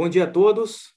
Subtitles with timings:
[0.00, 0.94] Bom dia a todos.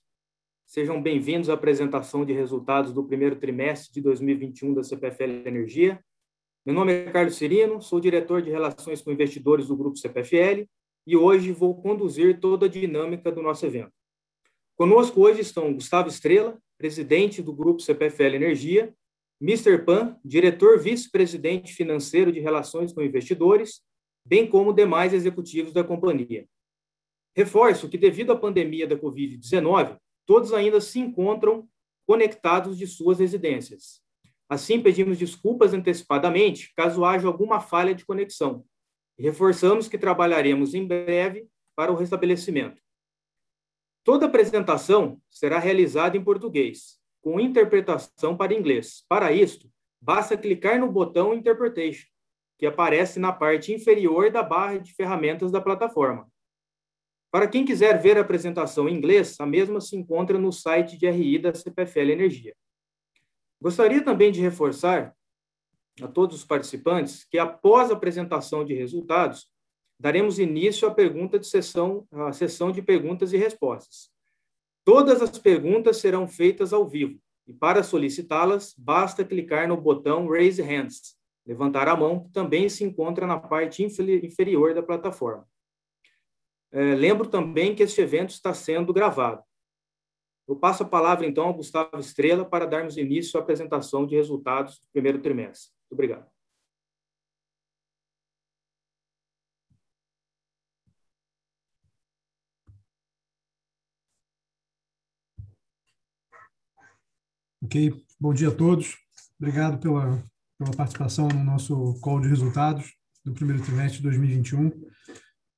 [0.65, 6.00] Sejam bem-vindos à apresentação de resultados do primeiro trimestre de 2021 da CPFL Energia.
[6.66, 10.66] Meu nome é Carlos Cirino, sou diretor de Relações com Investidores do Grupo CPFL
[11.05, 13.92] e hoje vou conduzir toda a dinâmica do nosso evento.
[14.78, 18.96] Conosco hoje estão Gustavo Estrela, presidente do Grupo CPFL Energia,
[19.42, 19.80] Mr.
[19.80, 23.82] Pan, diretor vice-presidente financeiro de Relações com Investidores,
[24.26, 26.48] bem como demais executivos da companhia.
[27.36, 31.68] Reforço que, devido à pandemia da Covid-19, todos ainda se encontram
[32.05, 34.01] conectados de suas residências.
[34.47, 38.63] Assim, pedimos desculpas antecipadamente caso haja alguma falha de conexão.
[39.17, 42.81] E reforçamos que trabalharemos em breve para o restabelecimento.
[44.03, 49.05] Toda apresentação será realizada em português, com interpretação para inglês.
[49.07, 49.71] Para isto,
[50.02, 52.07] basta clicar no botão Interpretation,
[52.59, 56.29] que aparece na parte inferior da barra de ferramentas da plataforma.
[57.33, 61.09] Para quem quiser ver a apresentação em inglês, a mesma se encontra no site de
[61.09, 62.55] RI da CPFL Energia.
[63.59, 65.16] Gostaria também de reforçar
[65.99, 69.47] a todos os participantes que, após a apresentação de resultados,
[69.99, 74.11] daremos início à pergunta de sessão, à sessão de perguntas e respostas.
[74.86, 80.61] Todas as perguntas serão feitas ao vivo e para solicitá-las basta clicar no botão Raise
[80.61, 85.52] Hands, levantar a mão, que também se encontra na parte inferior da plataforma.
[86.73, 89.43] É, lembro também que este evento está sendo gravado.
[90.47, 94.80] Eu passo a palavra, então, ao Gustavo Estrela para darmos início à apresentação de resultados
[94.80, 95.71] do primeiro trimestre.
[95.83, 96.27] Muito obrigado.
[107.63, 108.97] Ok, bom dia a todos.
[109.39, 110.23] Obrigado pela,
[110.58, 114.71] pela participação no nosso call de resultados do primeiro trimestre de 2021.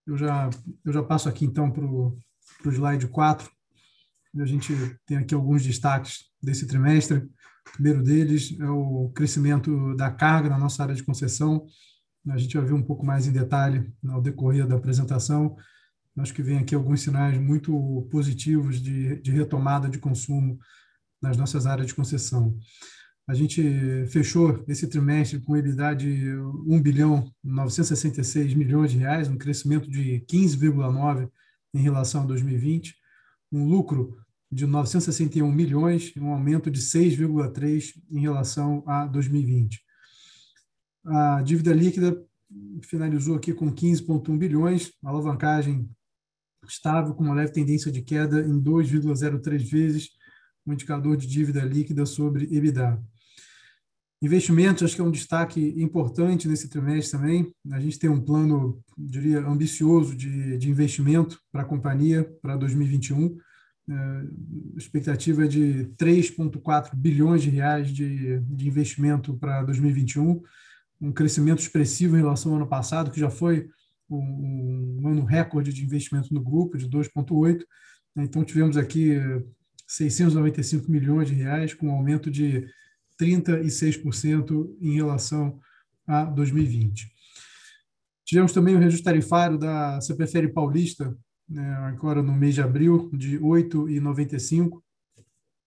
[0.05, 0.49] Eu já,
[0.83, 2.17] eu já passo aqui então para o
[2.65, 3.49] slide 4.
[4.39, 4.73] A gente
[5.05, 7.17] tem aqui alguns destaques desse trimestre.
[7.17, 11.65] O primeiro deles é o crescimento da carga na nossa área de concessão.
[12.29, 15.55] A gente vai ver um pouco mais em detalhe ao decorrer da apresentação.
[16.17, 20.57] Acho que vem aqui alguns sinais muito positivos de, de retomada de consumo
[21.21, 22.57] nas nossas áreas de concessão.
[23.27, 26.31] A gente fechou esse trimestre com EBITDA de
[26.67, 31.27] 1 bilhão 966 milhões de reais, um crescimento de 15,9
[31.73, 32.95] em relação a 2020,
[33.51, 34.15] um lucro
[34.51, 39.83] de 961 milhões, um aumento de 6,3 em relação a 2020.
[41.03, 42.23] A dívida líquida
[42.83, 45.89] finalizou aqui com 15,1 bilhões, alavancagem
[46.67, 50.09] estável com uma leve tendência de queda em 2,03 vezes
[50.63, 52.99] o indicador de dívida líquida sobre EBITDA.
[54.25, 57.53] Investimentos, acho que é um destaque importante nesse trimestre também.
[57.71, 63.37] A gente tem um plano, diria, ambicioso de, de investimento para a companhia para 2021.
[63.87, 64.23] É, a
[64.77, 70.41] expectativa é de 3,4 bilhões de reais de, de investimento para 2021,
[70.99, 73.69] um crescimento expressivo em relação ao ano passado, que já foi
[74.09, 77.63] um, um ano recorde de investimento no grupo, de 2,8.
[78.17, 79.19] Então, tivemos aqui
[79.85, 82.65] 695 milhões de reais, com um aumento de
[83.19, 85.59] 36% em relação
[86.07, 87.11] a 2020.
[88.25, 91.15] Tivemos também o reajuste tarifário da CPFL Paulista,
[91.47, 94.81] né, agora no mês de abril, de 8,95,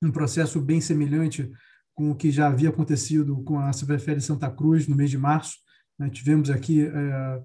[0.02, 1.50] um processo bem semelhante
[1.94, 5.56] com o que já havia acontecido com a CPFL Santa Cruz no mês de março.
[5.98, 7.42] Né, tivemos aqui é,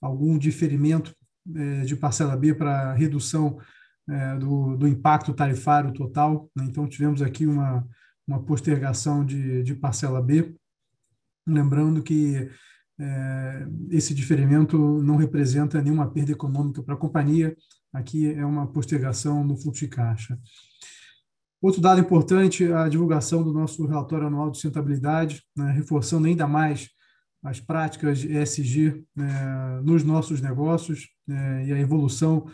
[0.00, 1.14] algum diferimento
[1.54, 3.58] é, de parcela B para redução
[4.08, 6.50] é, do, do, impacto tarifário total.
[6.54, 6.64] Né?
[6.64, 7.86] Então, tivemos aqui uma,
[8.26, 10.54] uma postergação de, de parcela B.
[11.46, 12.50] Lembrando que
[12.98, 17.56] é, esse diferimento não representa nenhuma perda econômica para a companhia,
[17.92, 20.38] aqui é uma postergação no fluxo de caixa.
[21.60, 26.90] Outro dado importante, a divulgação do nosso relatório anual de sustentabilidade, né, reforçando ainda mais
[27.42, 32.46] as práticas ESG né, nos nossos negócios né, e a evolução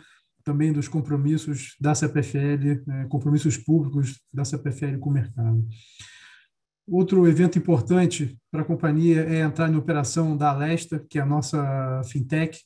[0.51, 5.65] também dos compromissos da CPFL, né, compromissos públicos da CPFL com o mercado.
[6.85, 11.25] Outro evento importante para a companhia é entrar em operação da Alesta, que é a
[11.25, 12.59] nossa fintech.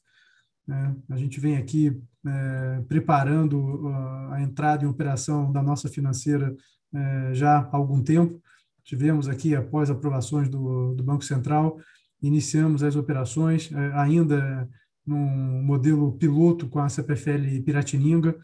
[0.68, 0.96] Né?
[1.12, 1.96] A gente vem aqui
[2.26, 6.56] é, preparando uh, a entrada em operação da nossa financeira
[6.92, 8.42] é, já há algum tempo.
[8.84, 11.78] Tivemos aqui, após aprovações do, do Banco Central,
[12.20, 14.68] iniciamos as operações, é, ainda
[15.06, 18.36] num modelo piloto com a CPFL Piratininga,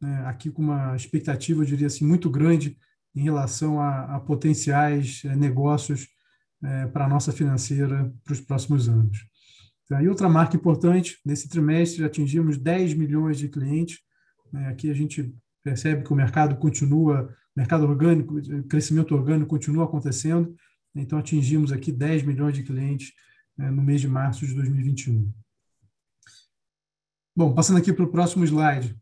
[0.00, 2.76] né, aqui com uma expectativa, eu diria assim, muito grande
[3.14, 6.08] em relação a, a potenciais é, negócios
[6.62, 9.18] é, para a nossa financeira para os próximos anos.
[9.84, 13.98] Então, e outra marca importante, nesse trimestre atingimos 10 milhões de clientes,
[14.52, 20.54] né, aqui a gente percebe que o mercado continua, mercado orgânico, crescimento orgânico continua acontecendo.
[20.94, 23.12] Então, atingimos aqui 10 milhões de clientes
[23.56, 25.32] né, no mês de março de 2021.
[27.38, 28.96] Bom, passando aqui para o próximo slide.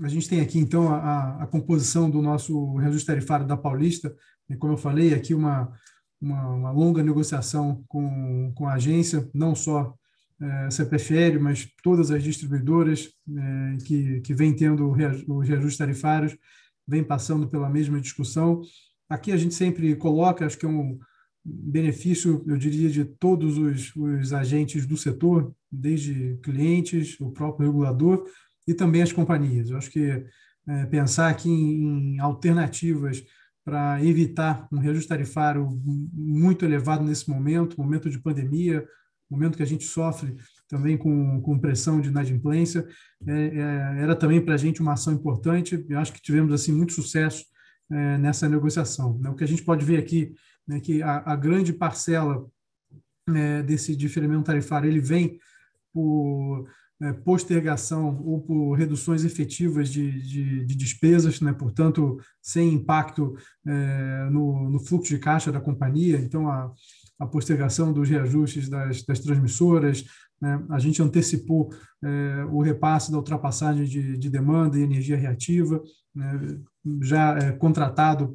[0.00, 4.12] A gente tem aqui, então, a, a composição do nosso reajuste tarifário da Paulista.
[4.50, 5.72] E, como eu falei, aqui uma,
[6.20, 9.94] uma, uma longa negociação com, com a agência, não só
[10.40, 16.36] é, CPFL, mas todas as distribuidoras é, que, que vêm tendo os reajustes tarifários,
[16.84, 18.60] vêm passando pela mesma discussão.
[19.08, 20.98] Aqui a gente sempre coloca, acho que é um
[21.44, 28.24] benefício, eu diria, de todos os, os agentes do setor, desde clientes, o próprio regulador
[28.66, 29.70] e também as companhias.
[29.70, 30.24] Eu acho que
[30.68, 33.22] é, pensar aqui em, em alternativas
[33.64, 35.68] para evitar um reajuste tarifário
[36.12, 38.84] muito elevado nesse momento, momento de pandemia,
[39.32, 40.36] momento que a gente sofre
[40.68, 42.86] também com, com pressão de inadimplência,
[43.26, 45.84] é, é, era também para a gente uma ação importante.
[45.88, 47.44] Eu acho que tivemos assim muito sucesso
[47.90, 49.18] é, nessa negociação.
[49.18, 49.30] Né?
[49.30, 50.34] O que a gente pode ver aqui
[50.70, 52.46] é que a, a grande parcela
[53.28, 55.38] é, desse diferimento tarifário ele vem
[55.92, 56.66] por
[57.00, 61.52] é, postergação ou por reduções efetivas de, de, de despesas, né?
[61.52, 63.36] portanto, sem impacto
[63.66, 66.18] é, no, no, fluxo de caixa da companhia.
[66.18, 66.72] Então, a,
[67.18, 70.04] a postergação dos reajustes das, das transmissoras,
[70.40, 70.64] né?
[70.70, 71.70] a gente antecipou
[72.04, 75.82] é, o repasse da ultrapassagem de, de demanda e energia reativa,
[76.14, 76.60] né?
[77.00, 78.34] Já é, contratado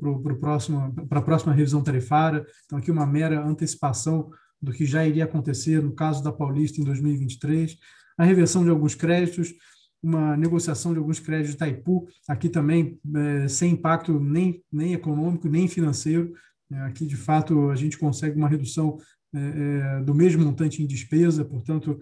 [1.10, 2.46] para a próxima revisão tarifária.
[2.66, 4.30] Então, aqui uma mera antecipação
[4.62, 7.78] do que já iria acontecer no caso da Paulista em 2023
[8.18, 9.54] a reversão de alguns créditos,
[10.02, 15.48] uma negociação de alguns créditos de Itaipu, aqui também é, sem impacto nem, nem econômico,
[15.48, 16.34] nem financeiro.
[16.72, 18.98] É, aqui, de fato, a gente consegue uma redução
[19.36, 22.00] é do mesmo montante em despesa, portanto,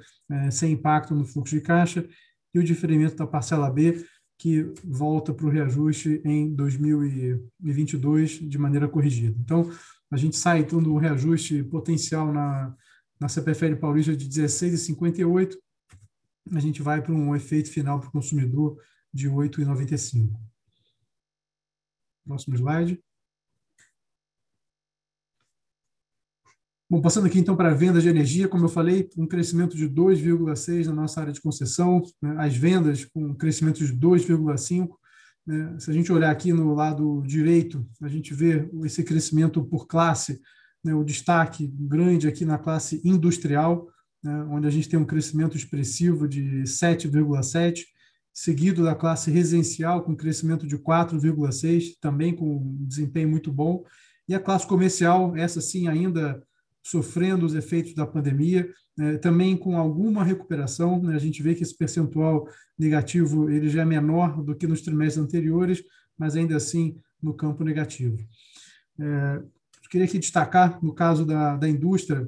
[0.51, 2.07] sem impacto no fluxo de caixa,
[2.53, 4.05] e o diferimento da parcela B,
[4.37, 9.35] que volta para o reajuste em 2022 de maneira corrigida.
[9.39, 9.69] Então,
[10.11, 12.75] a gente sai então do reajuste potencial na,
[13.19, 15.55] na CPFL Paulista de 16,58
[16.53, 18.77] a gente vai para um efeito final para o consumidor
[19.13, 20.31] de 8,95.
[22.25, 23.03] Próximo slide.
[26.95, 29.85] Bom, passando aqui então para a venda de energia, como eu falei, um crescimento de
[29.89, 32.35] 2,6 na nossa área de concessão, né?
[32.37, 34.87] as vendas com um crescimento de 2,5.
[35.45, 35.75] Né?
[35.77, 40.39] Se a gente olhar aqui no lado direito, a gente vê esse crescimento por classe,
[40.81, 40.95] né?
[40.95, 43.89] o destaque grande aqui na classe industrial,
[44.23, 47.83] né, onde a gente tem um crescimento expressivo de 7,7%,
[48.33, 53.83] seguido da classe residencial, com crescimento de 4,6%, também com um desempenho muito bom,
[54.29, 56.41] e a classe comercial, essa sim ainda
[56.85, 61.01] sofrendo os efeitos da pandemia, né, também com alguma recuperação.
[61.01, 62.47] Né, a gente vê que esse percentual
[62.77, 65.83] negativo ele já é menor do que nos trimestres anteriores,
[66.17, 68.17] mas ainda assim no campo negativo.
[68.99, 69.41] É,
[69.89, 72.27] queria aqui destacar, no caso da, da indústria,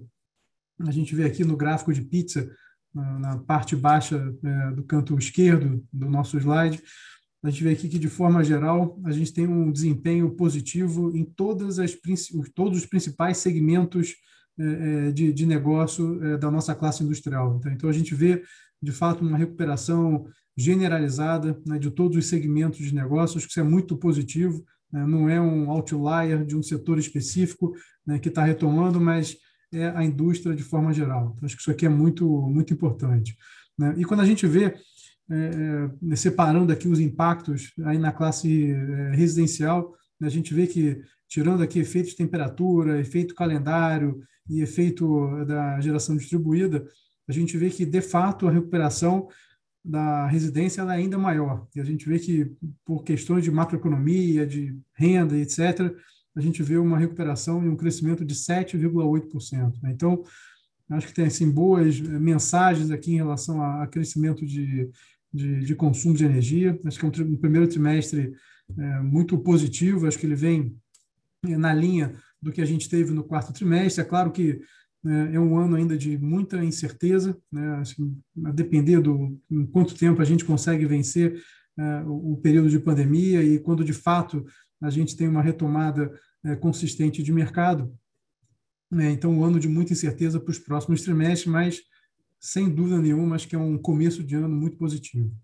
[0.79, 2.49] a gente vê aqui no gráfico de pizza,
[2.93, 6.81] na parte baixa é, do canto esquerdo do nosso slide,
[7.43, 11.23] a gente vê aqui que, de forma geral, a gente tem um desempenho positivo em
[11.23, 11.95] todas as,
[12.55, 14.15] todos os principais segmentos
[15.13, 17.57] de, de negócio da nossa classe industrial.
[17.57, 18.41] Então, então, a gente vê,
[18.81, 20.25] de fato, uma recuperação
[20.57, 25.29] generalizada né, de todos os segmentos de negócios, que isso é muito positivo, né, não
[25.29, 27.73] é um outlier de um setor específico
[28.05, 29.37] né, que está retomando, mas
[29.71, 31.33] é a indústria de forma geral.
[31.35, 33.37] Então, acho que isso aqui é muito, muito importante.
[33.77, 33.93] Né?
[33.97, 34.73] E quando a gente vê,
[35.29, 41.01] é, é, separando aqui os impactos aí na classe é, residencial, a gente vê que,
[41.27, 46.85] tirando aqui efeito de temperatura, efeito calendário e efeito da geração distribuída,
[47.27, 49.27] a gente vê que, de fato, a recuperação
[49.83, 51.67] da residência é ainda maior.
[51.75, 52.51] E a gente vê que,
[52.85, 55.95] por questões de macroeconomia, de renda, etc.,
[56.35, 59.81] a gente vê uma recuperação e um crescimento de 7,8%.
[59.81, 59.91] Né?
[59.91, 60.23] Então,
[60.89, 64.89] acho que tem assim, boas eh, mensagens aqui em relação a, a crescimento de,
[65.33, 66.79] de, de, consumo de energia.
[66.85, 68.33] Acho que é um, um primeiro trimestre
[68.77, 70.75] é, muito positivo, acho que ele vem
[71.45, 74.01] é, na linha do que a gente teve no quarto trimestre.
[74.01, 74.59] É claro que
[75.05, 77.77] é, é um ano ainda de muita incerteza, né?
[77.77, 81.41] assim, a depender do em quanto tempo a gente consegue vencer
[81.77, 84.45] é, o, o período de pandemia e quando de fato
[84.81, 86.11] a gente tem uma retomada
[86.43, 87.93] é, consistente de mercado.
[88.91, 89.11] Né?
[89.11, 91.81] Então, um ano de muita incerteza para os próximos trimestres, mas,
[92.39, 95.35] sem dúvida nenhuma, acho que é um começo de ano muito positivo.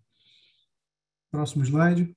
[1.32, 2.16] Próximo slide.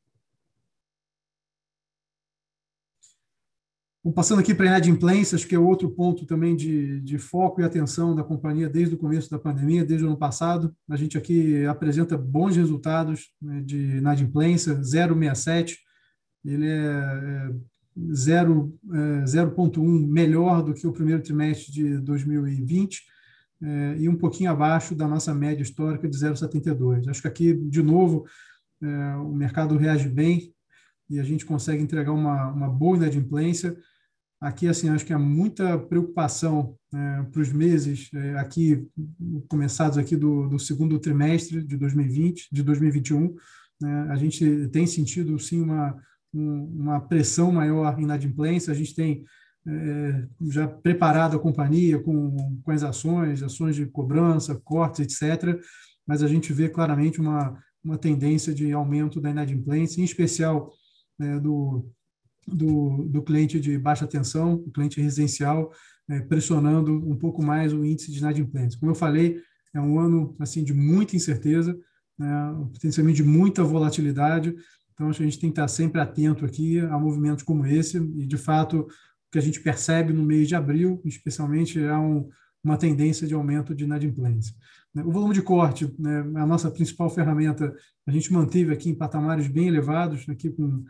[4.12, 7.64] Passando aqui para a inadimplência, acho que é outro ponto também de, de foco e
[7.64, 10.74] atenção da companhia desde o começo da pandemia, desde o ano passado.
[10.88, 15.76] A gente aqui apresenta bons resultados né, de inadimplência, 0,67.
[16.44, 17.50] Ele é, é
[17.98, 23.02] 0,1 é, melhor do que o primeiro trimestre de 2020
[23.62, 27.08] é, e um pouquinho abaixo da nossa média histórica de 0,72.
[27.08, 28.26] Acho que aqui, de novo,
[28.82, 30.52] é, o mercado reage bem
[31.08, 33.76] e a gente consegue entregar uma, uma boa inadimplência.
[34.40, 38.86] Aqui, assim, acho que há muita preocupação é, para os meses é, aqui
[39.48, 43.34] começados aqui do, do, segundo trimestre de 2020, de 2021.
[43.80, 44.06] Né?
[44.10, 45.96] A gente tem sentido, sim, uma
[46.36, 48.72] uma pressão maior inadimplência.
[48.72, 49.24] A gente tem
[49.66, 55.60] é, já preparado a companhia com, com as ações, ações de cobrança, cortes, etc.
[56.06, 60.70] Mas a gente vê claramente uma, uma tendência de aumento da inadimplência, em especial
[61.20, 61.88] é, do,
[62.46, 65.72] do, do, cliente de baixa tensão, o cliente residencial,
[66.08, 68.78] é, pressionando um pouco mais o índice de inadimplência.
[68.78, 69.40] Como eu falei,
[69.74, 71.76] é um ano assim de muita incerteza,
[72.18, 72.28] né,
[72.72, 74.54] potencialmente de muita volatilidade,
[74.96, 78.38] então, a gente tem que estar sempre atento aqui a movimentos como esse, e de
[78.38, 78.88] fato, o
[79.30, 82.26] que a gente percebe no mês de abril, especialmente, é um,
[82.64, 84.54] uma tendência de aumento de inadimplência.
[84.94, 87.74] O volume de corte, né, a nossa principal ferramenta,
[88.06, 90.82] a gente manteve aqui em patamares bem elevados, aqui com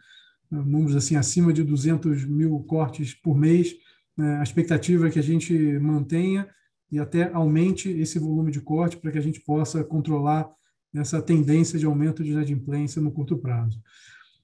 [0.51, 3.75] números assim acima de 200 mil cortes por mês.
[4.17, 6.49] Né, a expectativa é que a gente mantenha
[6.91, 10.49] e até aumente esse volume de corte para que a gente possa controlar
[10.95, 13.81] essa tendência de aumento de inadimplência no curto prazo.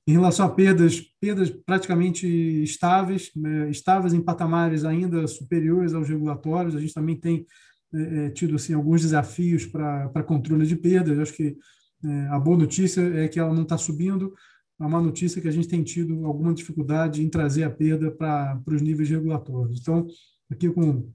[0.06, 2.26] Em relação a perdas, perdas praticamente
[2.62, 6.74] estáveis, né, estáveis em patamares ainda superiores aos regulatórios.
[6.74, 7.46] A gente também tem
[7.94, 11.16] é, é tido assim, alguns desafios para controle de perdas.
[11.16, 11.56] Eu acho que
[12.04, 14.34] é, a boa notícia é que ela não está subindo.
[14.82, 18.10] A má notícia é que a gente tem tido alguma dificuldade em trazer a perda
[18.10, 19.80] para os níveis regulatórios.
[19.80, 20.08] Então,
[20.50, 21.08] aqui com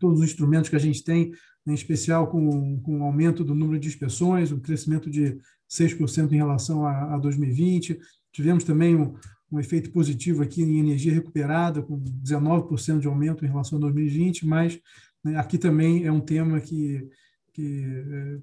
[0.00, 1.30] todos os instrumentos que a gente tem,
[1.64, 5.38] em especial com, com o aumento do número de inspeções, um crescimento de
[5.70, 8.00] 6% em relação a, a 2020.
[8.32, 9.14] Tivemos também um,
[9.52, 14.44] um efeito positivo aqui em energia recuperada, com 19% de aumento em relação a 2020,
[14.44, 14.76] mas
[15.22, 17.08] né, aqui também é um tema que,
[17.52, 18.38] que é,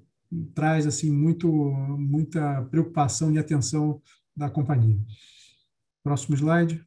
[0.54, 1.46] traz assim muito,
[1.98, 4.00] muita preocupação e atenção
[4.36, 4.98] da companhia.
[6.02, 6.84] Próximo slide.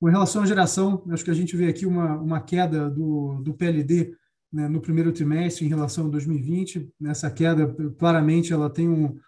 [0.00, 3.52] Com relação à geração, acho que a gente vê aqui uma, uma queda do, do
[3.52, 4.16] PLD
[4.52, 6.88] né, no primeiro trimestre em relação a 2020.
[7.00, 7.66] Nessa queda,
[7.98, 9.18] claramente, ela tem, um,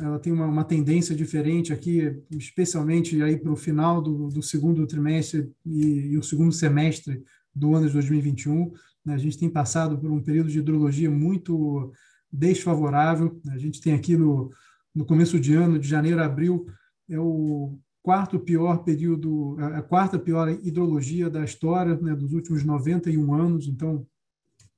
[0.00, 4.86] ela tem uma, uma tendência diferente aqui, especialmente aí para o final do, do segundo
[4.86, 7.22] trimestre e, e, o segundo semestre
[7.54, 8.72] do ano de 2021.
[9.04, 11.92] Né, a gente tem passado por um período de hidrologia muito
[12.32, 13.38] desfavorável.
[13.50, 14.50] A gente tem aqui no,
[14.96, 16.66] no começo de ano, de janeiro a abril,
[17.08, 23.34] é o quarto pior período, a quarta pior hidrologia da história né, dos últimos 91
[23.34, 23.68] anos.
[23.68, 24.06] Então,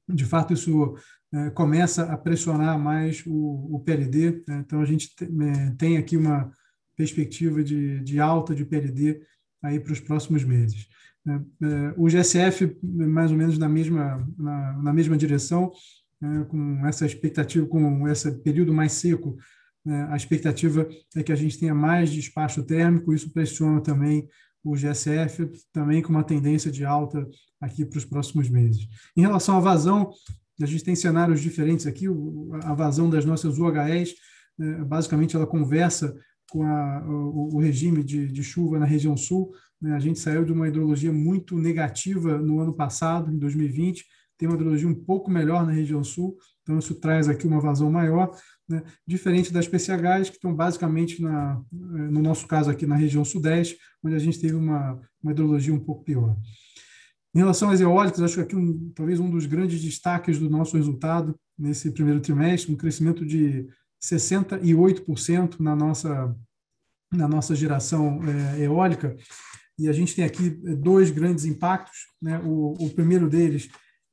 [0.08, 0.96] de fato, isso
[1.32, 4.42] é, começa a pressionar mais o, o PLD.
[4.48, 4.64] Né?
[4.66, 6.50] Então, a gente é, tem aqui uma
[6.96, 9.20] perspectiva de, de alta de PLD
[9.62, 10.88] aí para os próximos meses.
[11.24, 11.44] Né?
[11.62, 15.70] É, o GSF, mais ou menos na mesma, na, na mesma direção,
[16.20, 16.44] né?
[16.48, 19.36] com essa expectativa, com esse período mais seco,
[19.88, 20.06] né?
[20.10, 24.28] a expectativa é que a gente tenha mais despacho térmico, isso pressiona também
[24.62, 27.26] o GSF, também com uma tendência de alta
[27.58, 28.86] aqui para os próximos meses.
[29.16, 30.10] Em relação à vazão,
[30.60, 32.04] a gente tem cenários diferentes aqui.
[32.64, 34.14] A vazão das nossas UHS,
[34.58, 36.14] né, basicamente, ela conversa
[36.50, 39.52] com a, o, o, regime de, de, chuva na região sul.
[39.80, 39.94] Né?
[39.94, 44.04] A gente saiu de uma hidrologia muito negativa no ano passado, em 2020,
[44.36, 47.90] tem uma hidrologia um pouco melhor na região sul, então isso traz aqui uma vazão
[47.90, 48.30] maior,
[48.68, 48.82] né?
[49.06, 54.14] diferente das PCHs, que estão basicamente, na, no nosso caso aqui, na região sudeste, onde
[54.14, 56.36] a gente teve uma, uma hidrologia um pouco pior.
[57.34, 60.76] Em relação às eólicas, acho que aqui um, talvez um dos grandes destaques do nosso
[60.76, 63.66] resultado nesse primeiro trimestre, um crescimento de
[64.02, 66.34] 68% na nossa,
[67.12, 69.16] na nossa geração é, eólica.
[69.78, 71.98] E a gente tem aqui dois grandes impactos.
[72.20, 72.40] Né?
[72.44, 73.68] O, o primeiro deles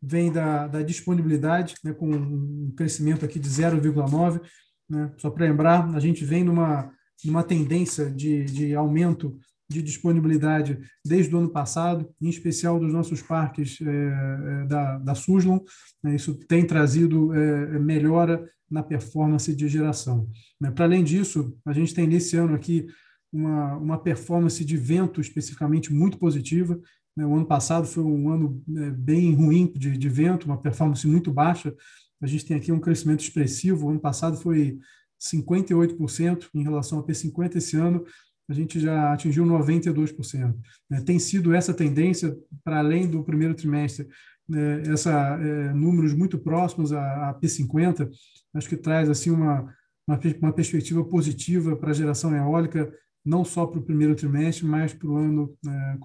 [0.06, 1.94] vem da, da disponibilidade, né?
[1.94, 4.42] com um crescimento aqui de 0,9%.
[4.90, 5.12] Né?
[5.18, 6.92] Só para lembrar, a gente vem numa,
[7.24, 13.22] numa tendência de, de aumento de disponibilidade desde o ano passado, em especial dos nossos
[13.22, 15.60] parques é, é, da, da Suslon.
[16.04, 20.30] Né, isso tem trazido é, melhora na performance de geração.
[20.62, 20.70] Né.
[20.70, 22.86] Para além disso, a gente tem nesse ano aqui
[23.34, 26.80] uma, uma performance de vento especificamente muito positiva.
[27.16, 27.26] Né.
[27.26, 28.64] O ano passado foi um ano
[28.98, 31.74] bem ruim de, de vento, uma performance muito baixa.
[32.22, 33.86] A gente tem aqui um crescimento expressivo.
[33.86, 34.80] O ano passado foi
[35.22, 38.06] 58% em relação a P50 esse ano
[38.48, 40.56] a gente já atingiu 92%.
[40.90, 41.02] Né?
[41.02, 44.08] Tem sido essa tendência para além do primeiro trimestre,
[44.48, 44.84] né?
[44.88, 48.10] essa é, números muito próximos a, a, P50,
[48.54, 49.74] acho que traz assim uma,
[50.08, 52.92] uma, uma perspectiva positiva para a geração eólica,
[53.24, 55.58] não só para o primeiro trimestre, mas para o ano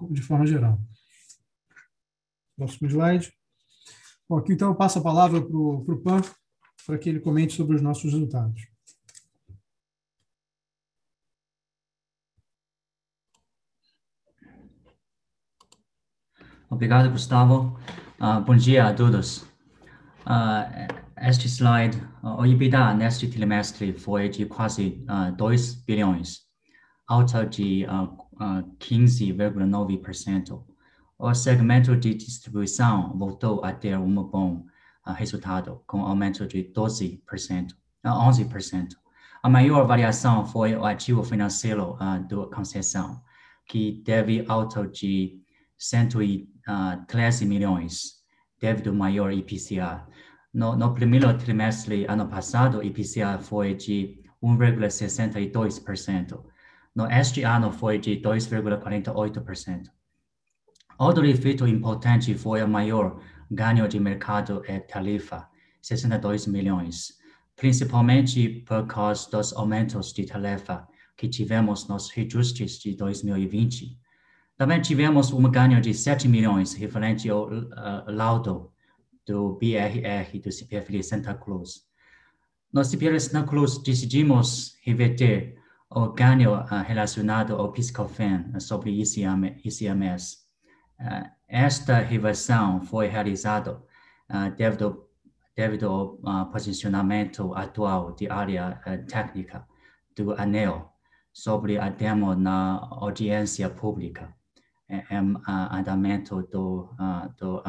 [0.09, 0.81] de forma geral.
[2.61, 3.33] Próximo slide.
[4.29, 6.21] Bom, aqui então eu passo a palavra para o Pan,
[6.85, 8.61] para que ele comente sobre os nossos resultados.
[16.69, 17.79] Obrigado, Gustavo.
[18.19, 19.37] Uh, bom dia a todos.
[20.21, 20.87] Uh,
[21.17, 26.41] este slide, uh, o EBITDA neste trimestre foi de quase uh, 2 bilhões,
[27.07, 28.03] alta de uh,
[28.35, 30.70] uh, 15,9%.
[31.23, 34.65] O segmento de distribuição voltou a ter um bom
[35.05, 37.73] uh, resultado, com aumento de 12%,
[38.03, 38.95] uh, 11%.
[39.43, 43.21] A maior variação foi o ativo financeiro uh, do concessão,
[43.67, 45.39] que teve alta de
[45.77, 48.13] 113 milhões,
[48.59, 50.07] devido ao maior IPCA.
[50.51, 56.43] No, no primeiro trimestre ano passado, o IPCA foi de 1,62%.
[56.95, 60.00] No este ano foi de 2,48%.
[61.01, 65.49] Outro efeito importante foi o maior ganho de mercado e tarifa,
[65.81, 67.13] 62 milhões,
[67.55, 73.97] principalmente por causa dos aumentos de tarifa que tivemos nos reajustes de 2020.
[74.55, 78.71] Também tivemos um ganho de 7 milhões referente ao uh, laudo
[79.25, 81.81] do BRR do CPF de Santa Cruz.
[82.71, 85.55] No CPF de Santa Cruz, decidimos reverter
[85.89, 90.50] o ganho uh, relacionado ao PiscoFan sobre ICM, ICMS
[91.47, 93.73] esta reversão foi realizada
[94.29, 95.07] uh, devido,
[95.55, 99.67] devido ao uh, posicionamento atual de área técnica
[100.15, 100.91] do ANEL
[101.33, 104.33] sobre a demo na audiência pública
[104.89, 106.93] em andamento do,
[107.37, 107.63] do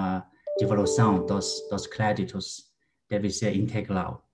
[0.59, 2.65] devolução dos, dos créditos
[3.09, 4.29] deve ser integral.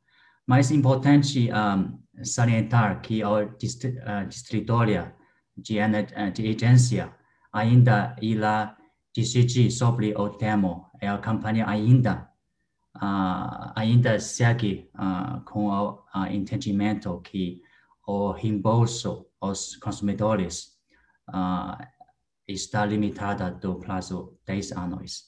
[0.46, 5.14] Mais importante um, salientar que a distritória
[5.56, 5.76] de,
[6.32, 7.14] de agência
[7.52, 8.76] ainda irá
[9.14, 12.28] decidir sobre o tema e a campanha ainda
[13.02, 17.62] uh, ainda segue uh, com o uh, entendimento que
[18.06, 20.76] o reembolso aos consumidores
[22.46, 25.24] está limitada do prazo 10 anos.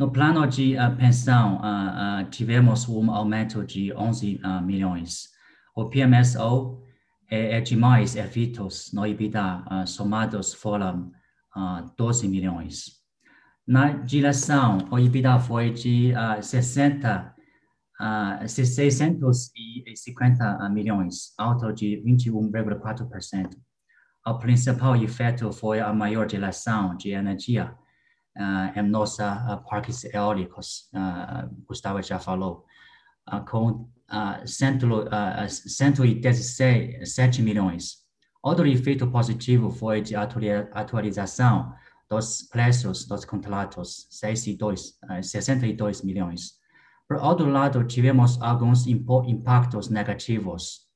[0.00, 1.60] No plano de pensão,
[2.30, 5.28] tivemos um aumento de 11 milhões.
[5.76, 6.82] O PMSO
[7.30, 11.12] e, e demais efeitos no EBITDA somados foram
[11.58, 12.98] uh, 12 milhões.
[13.66, 17.34] Na direção, o EBITDA foi de uh, 60,
[18.00, 23.50] uh, 650 milhões, alto de 21,4%.
[24.26, 27.76] O principal efeito foi a maior direção de energia
[28.36, 32.64] uh, em nossa uh, parques eólicos, uh, Gustavo já falou,
[33.50, 38.07] com uh, 117 milhões.
[38.42, 41.72] Outro efeito positivo foi de atualização
[42.08, 46.52] dos preços dos contratos, 62, 62 eh, milhões.
[47.06, 50.86] Por outro lado, tivemos alguns impactos negativos.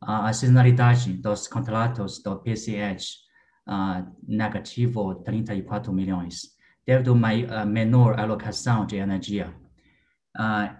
[0.00, 3.18] A sazonalidade dos contratos do PCH,
[4.26, 7.14] negativo 34 milhões, devido
[7.50, 9.52] a menor alocação de energia.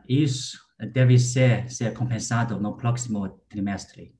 [0.08, 0.58] Isso
[0.92, 4.17] deve ser, ser compensado no próximo trimestre.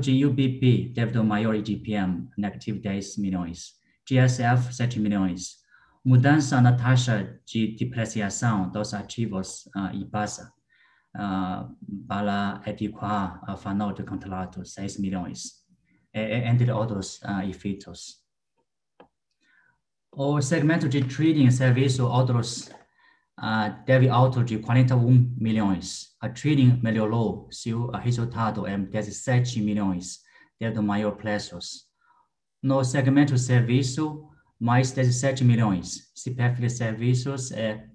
[0.00, 3.80] De UBP devido ao maior IGPM, negativo 10 milhões.
[4.08, 5.62] GSF, 7 milhões.
[6.04, 11.76] Mudança na taxa de depreciação dos ativos uh, e base uh,
[12.08, 15.62] para adequar a final do contrato, 6 milhões,
[16.12, 18.20] entre outros uh, efeitos.
[20.10, 22.68] O segmento de trading serviço, outros
[23.86, 26.14] deve alto de 41 milhões.
[26.20, 30.20] A trading melhorou seu resultado em 17 milhões,
[30.60, 31.86] devido maior preços.
[32.62, 34.28] No segmento serviço,
[34.62, 36.12] mais 17 milhões.
[36.14, 37.88] CPF de serviços é,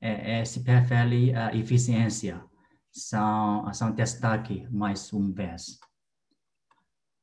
[0.00, 2.42] é, é CPFL uh, eficiência.
[2.90, 5.78] São, são destaque mais uma vez.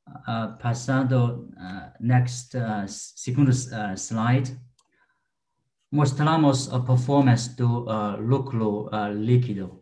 [0.06, 4.56] Uh, passando, uh, next, uh, segundo uh, slide
[5.94, 9.80] mostramos a performance do uh, lucro uh, líquido,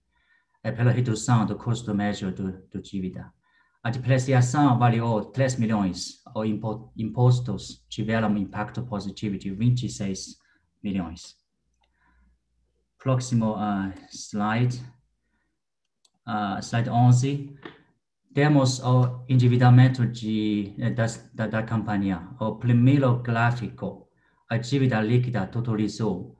[0.62, 3.32] é pela redução do custo médio do, do dívida.
[3.82, 6.46] A depreciação avaliou 3 milhões, os
[6.96, 10.36] impostos tiveram um impacto positivo de 26
[10.82, 11.36] milhões.
[12.98, 14.84] Próximo uh, slide,
[16.28, 17.58] uh, slide 11
[18.32, 22.28] temos o endividamento de, eh, da, da, da companhia.
[22.38, 24.08] O primeiro gráfico,
[24.48, 26.36] a dívida líquida totalizou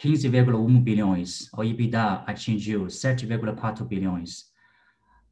[0.00, 4.50] 15,1 bilhões, o EBITDA atingiu 7,4 bilhões.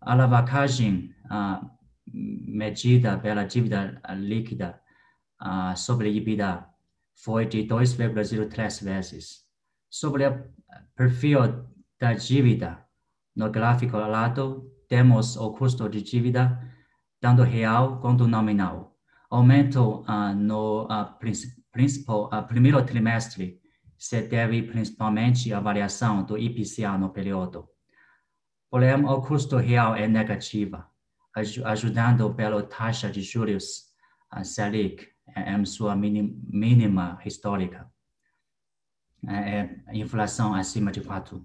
[0.01, 1.68] A alavancagem uh,
[2.12, 4.81] medida pela dívida líquida
[5.77, 6.66] sobre EBITDA
[7.14, 9.46] foi de 2,03 vezes.
[9.88, 10.44] Sobre o
[10.94, 11.66] perfil
[11.99, 12.85] da dívida,
[13.37, 16.61] no gráfico ao lado, temos o custo de dívida,
[17.20, 18.96] tanto real quanto nominal.
[19.31, 21.07] Aumento uh, no uh,
[21.70, 23.61] principal, uh, primeiro trimestre
[24.00, 27.68] se deve principalmente à variação do IPCA no período.
[28.70, 30.82] Porém, o custo real é negativo,
[31.66, 33.92] ajudando pela taxa de juros
[34.34, 37.92] uh, Selic em sua mínima histórica.
[39.28, 41.42] É, é inflação acima de 4%.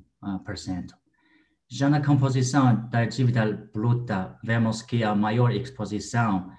[1.67, 6.49] Já na composição da dívida bruta, vemos que a maior exposição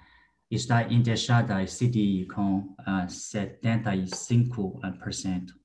[0.51, 5.57] está indexada a CDI com uh, 75%.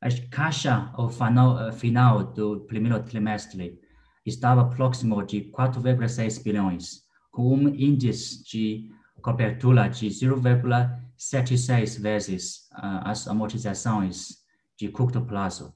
[0.00, 3.78] A caixa ao final, final do primeiro trimestre
[4.24, 13.28] estava próximo de 4,6 bilhões, com um índice de cobertura de 0,76 vezes uh, as
[13.28, 14.38] amortizações
[14.78, 15.74] de curto prazo.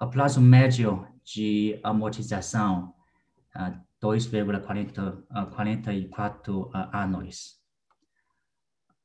[0.00, 2.92] O prazo médio de amortização
[3.54, 7.62] uh, 2,44 uh, anos.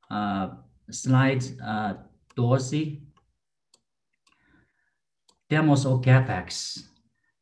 [0.09, 0.57] Uh,
[0.89, 1.95] slide uh,
[2.35, 3.06] 12.
[5.47, 6.91] Temos o CAPEX.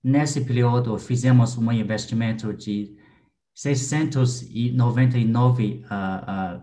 [0.04, 2.96] Nesse período, fizemos um investimento de
[3.56, 6.62] 699 uh, uh,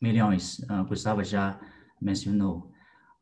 [0.00, 1.58] milhões, uh, Gustavo já
[2.00, 2.70] mencionou.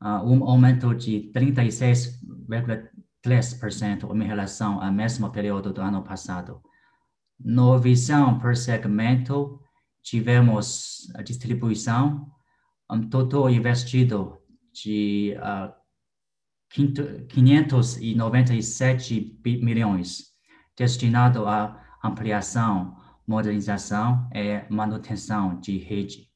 [0.03, 6.61] Uh, um aumento de 36,3% em relação ao mesmo período do ano passado.
[7.39, 9.61] No visão por segmento,
[10.03, 12.29] tivemos a distribuição,
[12.91, 14.37] um total investido
[14.73, 15.73] de uh,
[16.71, 20.33] 597 milhões,
[20.77, 26.29] destinado a ampliação, modernização e manutenção de rede.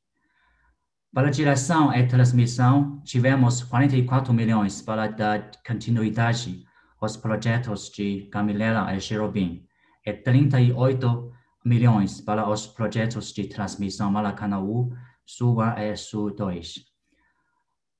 [1.12, 6.64] Para geração e transmissão, tivemos 44 milhões para dar continuidade
[7.00, 9.66] aos projetos de Gamilera e Cherubim
[10.06, 11.32] e 38
[11.64, 14.92] milhões para os projetos de transmissão Maracanaú,
[15.26, 16.84] Sul 1 e Sul 2.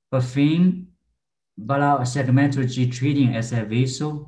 [0.09, 0.90] Por fim,
[1.67, 4.27] para segmento de trading e serviço,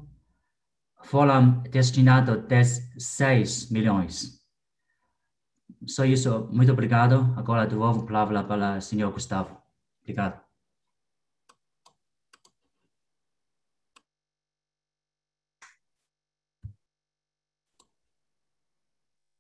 [1.04, 4.42] foram destinados 16 milhões.
[5.88, 7.34] Só isso, muito obrigado.
[7.38, 9.62] Agora devolvo a palavra para o senhor Gustavo.
[10.02, 10.42] Obrigado.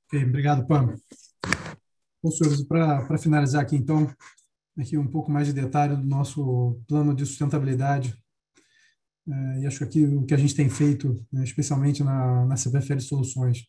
[0.07, 0.95] Ok, obrigado, Pam.
[2.21, 4.07] Bom, senhores, para finalizar aqui, então,
[4.77, 8.17] aqui um pouco mais de detalhe do nosso plano de sustentabilidade
[9.27, 12.99] é, e acho que o que a gente tem feito, né, especialmente na, na CPFL
[12.99, 13.65] Soluções.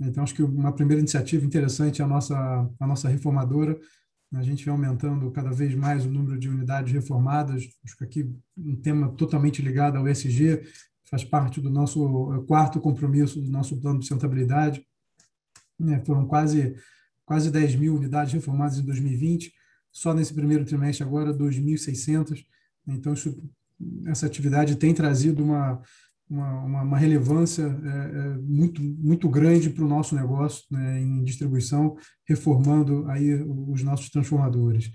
[0.00, 2.36] Então, acho que uma primeira iniciativa interessante é a nossa,
[2.80, 3.78] a nossa reformadora.
[4.34, 7.62] A gente vem aumentando cada vez mais o número de unidades reformadas.
[7.84, 10.62] Acho que aqui um tema totalmente ligado ao ESG,
[11.08, 14.84] faz parte do nosso é, quarto compromisso do nosso plano de sustentabilidade.
[15.88, 16.74] É, foram quase,
[17.24, 19.52] quase 10 mil unidades reformadas em 2020.
[19.94, 22.44] Só nesse primeiro trimestre agora, 2.600.
[22.86, 23.40] Então, isso
[24.06, 25.80] essa atividade tem trazido uma,
[26.28, 31.96] uma, uma relevância é, é, muito, muito grande para o nosso negócio né, em distribuição,
[32.26, 34.90] reformando aí os nossos transformadores.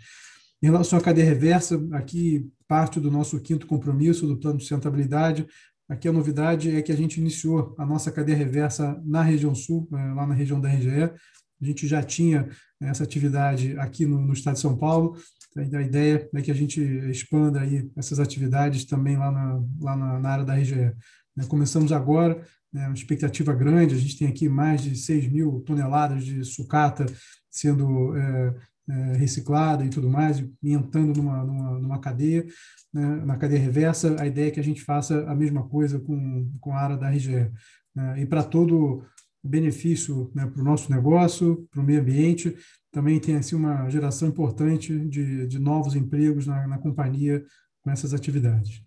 [0.61, 5.47] Em relação à cadeia reversa, aqui parte do nosso quinto compromisso do plano de sustentabilidade.
[5.87, 9.87] Aqui a novidade é que a gente iniciou a nossa cadeia reversa na região sul,
[9.93, 11.11] é, lá na região da RGE.
[11.61, 12.49] A gente já tinha
[12.81, 15.17] essa atividade aqui no, no estado de São Paulo,
[15.57, 20.19] A ideia é que a gente expanda aí essas atividades também lá na, lá na,
[20.19, 20.93] na área da RGE.
[21.35, 21.45] Né?
[21.47, 22.41] Começamos agora,
[22.71, 27.05] né, uma expectativa grande, a gente tem aqui mais de 6 mil toneladas de sucata
[27.49, 28.55] sendo é,
[28.89, 32.45] é, reciclada e tudo mais, e entrando numa, numa, numa cadeia,
[32.93, 36.51] né, na cadeia reversa, a ideia é que a gente faça a mesma coisa com,
[36.59, 37.51] com a área da RGE.
[37.95, 38.21] Né?
[38.21, 39.03] E para todo
[39.43, 42.55] benefício né, para o nosso negócio, para o meio ambiente,
[42.91, 47.43] também tem assim, uma geração importante de, de novos empregos na, na companhia
[47.81, 48.81] com essas atividades.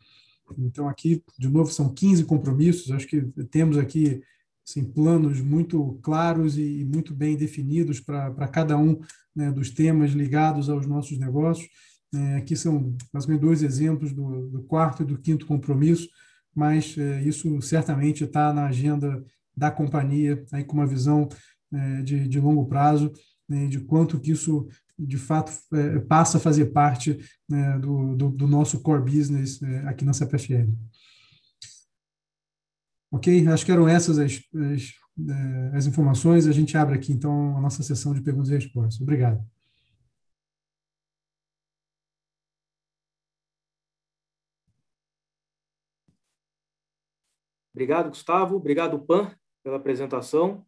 [0.58, 4.22] Então, aqui, de novo, são 15 compromissos, acho que temos aqui
[4.66, 9.00] assim, planos muito claros e muito bem definidos para cada um
[9.34, 11.68] né, dos temas ligados aos nossos negócios.
[12.14, 16.08] É, aqui são basicamente dois exemplos do, do, quarto e do quinto compromisso,
[16.54, 19.24] mas é, isso certamente está na agenda
[19.56, 21.28] da companhia, aí com uma visão
[21.72, 23.12] é, de, de longo prazo
[23.48, 24.66] né, de quanto que isso
[24.98, 29.88] de fato é, passa a fazer parte né, do, do, do, nosso core business é,
[29.88, 30.72] aqui na CPFL.
[33.10, 33.46] Ok?
[33.48, 34.92] Acho que eram essas as, as,
[35.28, 36.46] é, as, informações.
[36.46, 39.00] A gente abre aqui, então, a nossa sessão de perguntas e respostas.
[39.00, 39.44] Obrigado.
[47.74, 48.56] Obrigado, Gustavo.
[48.56, 50.64] Obrigado, Pan, pela apresentação.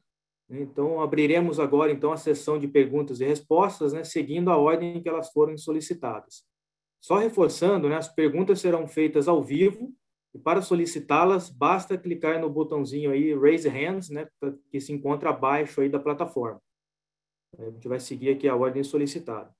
[0.48, 5.02] Então, abriremos agora então a sessão de perguntas e respostas, né, seguindo a ordem em
[5.02, 6.44] que elas foram solicitadas.
[7.00, 9.92] Só reforçando, né, as perguntas serão feitas ao vivo
[10.34, 14.28] e para solicitá-las basta clicar no botãozinho aí Raise Hands, né,
[14.70, 16.60] que se encontra abaixo aí da plataforma.
[17.58, 19.54] A gente vai seguir aqui a ordem solicitada.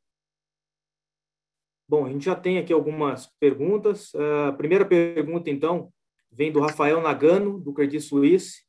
[1.89, 4.13] Bom, a gente já tem aqui algumas perguntas.
[4.49, 5.93] A primeira pergunta, então,
[6.31, 8.65] vem do Rafael Nagano, do Credit Suisse.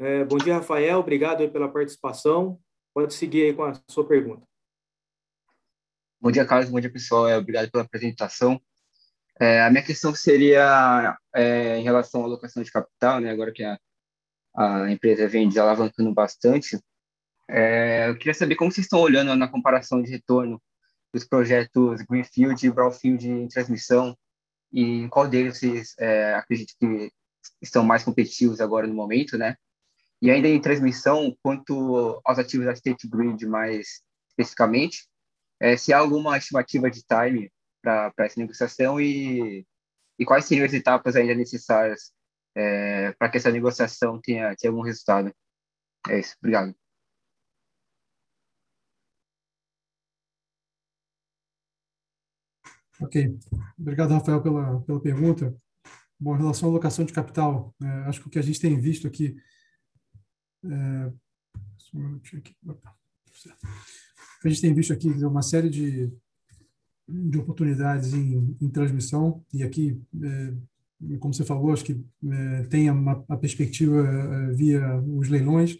[0.00, 1.00] É, bom dia, Rafael.
[1.00, 2.56] Obrigado pela participação.
[2.94, 4.46] Pode seguir aí com a sua pergunta.
[6.20, 6.70] Bom dia, Carlos.
[6.70, 7.28] Bom dia, pessoal.
[7.28, 8.62] É, obrigado pela apresentação.
[9.40, 13.30] É, a minha questão seria é, em relação à alocação de capital, né?
[13.30, 13.76] agora que a,
[14.56, 16.78] a empresa vem desalavancando bastante.
[17.48, 20.62] É, eu queria saber como vocês estão olhando na comparação de retorno
[21.12, 24.16] dos projetos Greenfield e Brownfield em transmissão
[24.72, 27.12] e em qual deles vocês é, acreditam que
[27.60, 29.56] estão mais competitivos agora no momento, né?
[30.20, 35.08] E ainda em transmissão, quanto aos ativos da State Grid mais especificamente,
[35.60, 37.52] é, se há alguma estimativa de time
[37.82, 39.66] para essa negociação e,
[40.18, 42.12] e quais seriam as etapas ainda necessárias
[42.56, 45.32] é, para que essa negociação tenha, tenha algum resultado.
[46.08, 46.34] É isso.
[46.40, 46.74] Obrigado.
[53.00, 53.38] Ok.
[53.78, 55.54] Obrigado, Rafael, pela, pela pergunta.
[56.18, 58.78] Bom, em relação à alocação de capital, é, acho que o que a gente tem
[58.80, 59.36] visto aqui
[60.64, 61.12] é,
[64.44, 66.12] a gente tem visto aqui uma série de,
[67.08, 70.54] de oportunidades em, em transmissão, e aqui, é,
[71.18, 75.78] como você falou, acho que é, tem a perspectiva é, via os leilões.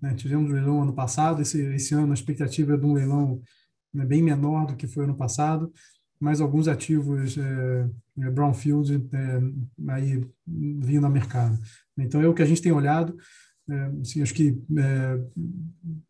[0.00, 0.14] Né?
[0.14, 3.42] Tivemos um leilão ano passado, esse, esse ano a expectativa é de um leilão
[3.92, 5.72] né, bem menor do que foi ano passado,
[6.18, 11.58] mas alguns ativos é, é brownfield é, aí vindo ao mercado.
[11.98, 13.16] Então, é o que a gente tem olhado.
[13.68, 15.20] É, assim, acho que é,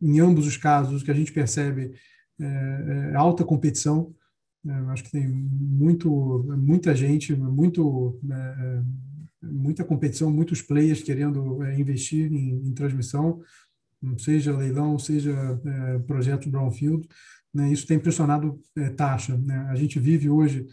[0.00, 1.92] em ambos os casos o que a gente percebe
[2.40, 4.14] é, é alta competição.
[4.66, 8.20] É, acho que tem muito, muita gente, muito,
[9.42, 13.40] muita competição, muitos players querendo investir em, em, transmissão,
[14.18, 15.34] seja leilão, seja
[16.06, 17.08] projeto brownfield.
[17.52, 18.58] Né, isso tem pressionado
[18.96, 19.36] taxa.
[19.36, 19.56] Né?
[19.68, 20.66] A gente vive hoje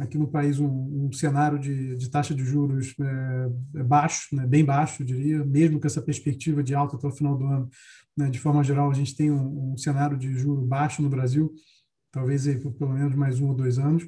[0.00, 4.46] aqui no país um, um cenário de, de, taxa de juros é, é, baixo, né,
[4.46, 7.68] bem baixo, eu diria, mesmo com essa perspectiva de alta até o final do ano.
[8.16, 11.52] Né, de forma geral, a gente tem um, um cenário de juro baixo no Brasil,
[12.10, 14.06] talvez aí, por pelo menos mais um ou dois anos,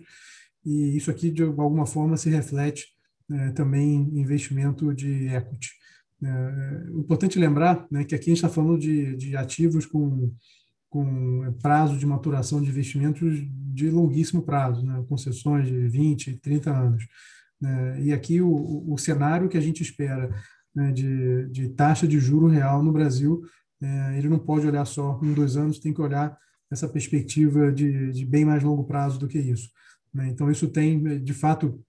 [0.65, 2.87] e isso aqui, de alguma forma, se reflete
[3.31, 5.71] é, também em investimento de equity.
[6.23, 10.33] É, é importante lembrar né, que aqui a gente está falando de, de ativos com
[10.93, 15.03] com prazo de maturação de investimentos de longuíssimo prazo, né?
[15.09, 17.09] concessões de 20, 30 anos.
[17.59, 18.03] Né?
[18.03, 20.29] E aqui o, o cenário que a gente espera
[20.75, 23.41] né, de, de taxa de juro real no Brasil,
[23.81, 26.37] é, ele não pode olhar só um, dois anos, tem que olhar
[26.71, 29.71] essa perspectiva de, de bem mais longo prazo do que isso.
[30.13, 30.29] Né?
[30.29, 31.83] Então, isso tem, de fato,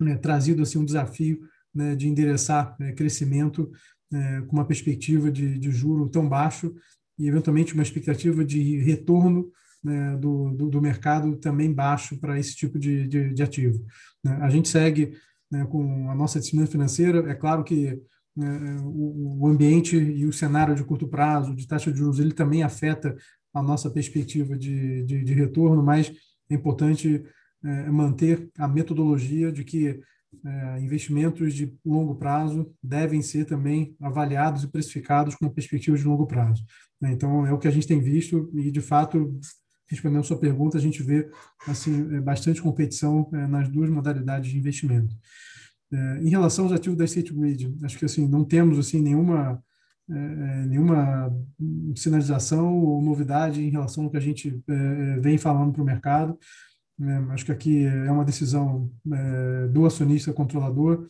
[0.00, 1.38] né, trazido assim, um desafio
[1.72, 3.70] né, de endereçar né, crescimento
[4.12, 6.74] é, com uma perspectiva de, de juro tão baixo
[7.18, 9.50] e, eventualmente, uma expectativa de retorno
[9.82, 13.84] né, do, do, do, mercado também baixo para esse tipo de, de, de ativo.
[14.22, 14.38] Né?
[14.40, 15.12] A gente segue
[15.50, 18.00] né, com a nossa disciplina financeira, é claro que
[18.34, 22.32] né, o, o, ambiente e o cenário de curto prazo, de taxa de juros, ele
[22.32, 23.14] também afeta
[23.52, 26.12] a nossa perspectiva de, de, de retorno, mas
[26.48, 27.22] é importante
[27.64, 30.00] é, manter a metodologia de que
[30.44, 36.26] é, investimentos de longo prazo devem ser também avaliados e precificados com perspectiva de longo
[36.26, 36.64] prazo.
[37.00, 37.12] Né?
[37.12, 39.38] Então, é o que a gente tem visto e, de fato,
[39.92, 41.28] respondendo sua pergunta, a gente vê
[41.66, 45.14] assim, é, bastante competição é, nas duas modalidades de investimento.
[45.92, 49.62] É, em relação aos ativos da State Grid, acho que assim, não temos assim, nenhuma,
[50.10, 51.30] é, nenhuma
[51.94, 54.62] sinalização ou novidade em relação ao que a gente
[55.20, 56.38] vem falando para o mercado.
[57.02, 61.08] É, acho que aqui é uma decisão é, do acionista controlador.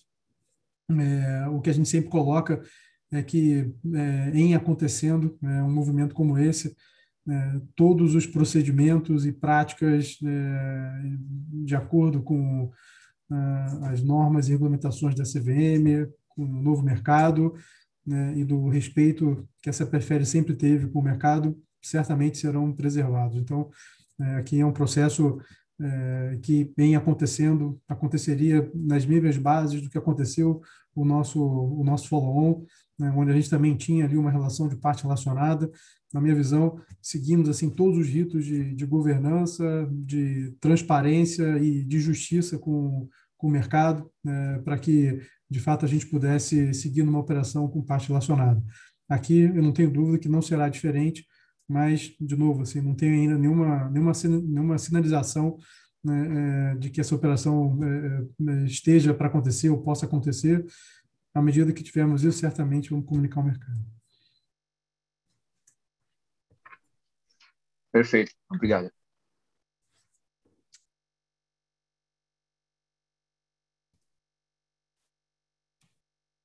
[0.91, 2.63] É, o que a gente sempre coloca
[3.11, 6.75] é que, é, em acontecendo é, um movimento como esse,
[7.29, 10.19] é, todos os procedimentos e práticas
[11.65, 12.71] de acordo com
[13.85, 17.55] as normas e regulamentações da CVM, com o novo mercado
[18.05, 23.39] né, e do respeito que essa prefere sempre teve com o mercado, certamente serão preservados.
[23.39, 23.71] Então,
[24.37, 25.39] aqui é um processo
[25.81, 30.61] é, que vem acontecendo, aconteceria nas mesmas bases do que aconteceu
[30.95, 32.65] o nosso, o nosso follow-on,
[32.99, 35.71] né, onde a gente também tinha ali uma relação de parte relacionada.
[36.13, 41.99] Na minha visão, seguimos assim todos os ritos de, de governança, de transparência e de
[41.99, 47.19] justiça com, com o mercado, né, para que, de fato, a gente pudesse seguir numa
[47.19, 48.63] operação com parte relacionada.
[49.09, 51.27] Aqui, eu não tenho dúvida que não será diferente,
[51.69, 55.59] mas, de novo, assim, não tem ainda nenhuma, nenhuma, nenhuma sinalização
[56.05, 60.65] né, é, de que essa operação é, é, esteja para acontecer ou possa acontecer.
[61.35, 63.81] À medida que tivermos isso, certamente vamos comunicar ao mercado.
[67.93, 68.91] Perfeito, obrigado.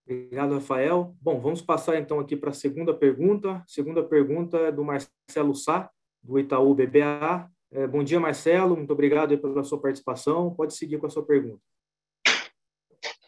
[0.09, 1.13] Obrigado, Rafael.
[1.21, 3.61] Bom, vamos passar então aqui para a segunda pergunta.
[3.67, 5.91] Segunda pergunta é do Marcelo Sá,
[6.23, 7.51] do Itaú BBA.
[7.69, 8.77] É, bom dia, Marcelo.
[8.77, 10.55] Muito obrigado pela sua participação.
[10.55, 11.61] Pode seguir com a sua pergunta.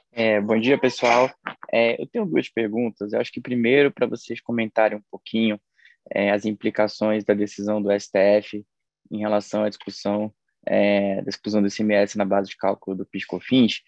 [0.10, 1.30] É, bom dia, pessoal.
[1.70, 3.12] É, eu tenho duas perguntas.
[3.12, 5.60] Eu acho que primeiro, para vocês comentarem um pouquinho
[6.10, 8.66] é, as implicações da decisão do STF
[9.12, 10.34] em relação à discussão
[10.66, 13.82] é, da exclusão do ICMS na base de cálculo do PIS/COFINS.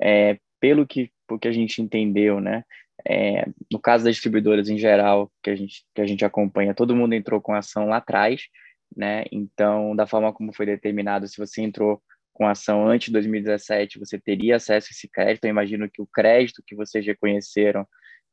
[0.00, 2.62] É, pelo que, que a gente entendeu, né?
[3.04, 6.94] É, no caso das distribuidoras em geral, que a, gente, que a gente acompanha, todo
[6.94, 8.42] mundo entrou com ação lá atrás,
[8.96, 9.24] né?
[9.32, 12.00] Então, da forma como foi determinado, se você entrou
[12.32, 15.44] com ação antes de 2017, você teria acesso a esse crédito.
[15.44, 17.86] Eu imagino que o crédito que vocês reconheceram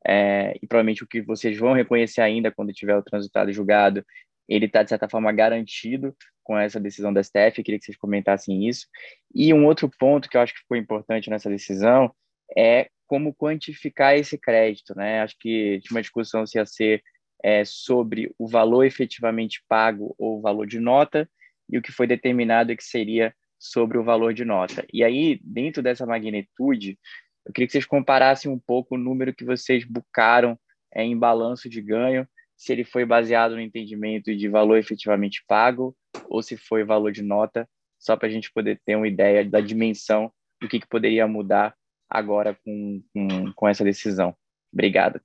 [0.08, 4.06] é, e provavelmente o que vocês vão reconhecer ainda quando tiver o transitado julgado,
[4.48, 7.58] ele está, de certa forma, garantido com essa decisão da STF.
[7.58, 8.86] Eu queria que vocês comentassem isso.
[9.34, 12.14] E um outro ponto que eu acho que ficou importante nessa decisão
[12.58, 14.96] é como quantificar esse crédito.
[14.96, 15.22] Né?
[15.22, 17.04] Acho que tinha uma discussão se ia ser
[17.44, 21.30] é, sobre o valor efetivamente pago ou o valor de nota,
[21.70, 24.86] e o que foi determinado é que seria sobre o valor de nota.
[24.94, 27.00] E aí, dentro dessa magnitude,
[27.46, 30.58] eu queria que vocês comparassem um pouco o número que vocês bucaram
[30.94, 32.28] é, em balanço de ganho
[32.58, 35.96] se ele foi baseado no entendimento de valor efetivamente pago
[36.30, 37.68] ou se foi valor de nota,
[38.00, 40.32] só para a gente poder ter uma ideia da dimensão
[40.62, 41.76] do que, que poderia mudar
[42.10, 44.36] agora com, com, com essa decisão.
[44.74, 45.22] Obrigado.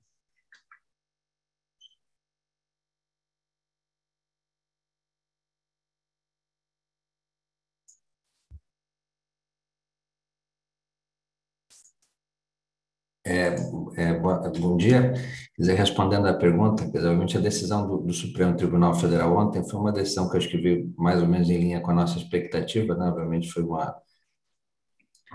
[13.23, 13.55] É,
[13.97, 15.13] é, bom dia.
[15.57, 19.91] Dizer, respondendo à pergunta, obviamente a decisão do, do, Supremo Tribunal Federal ontem foi uma
[19.91, 23.05] decisão que acho que veio mais ou menos em linha com a nossa expectativa, né?
[23.05, 23.95] obviamente foi uma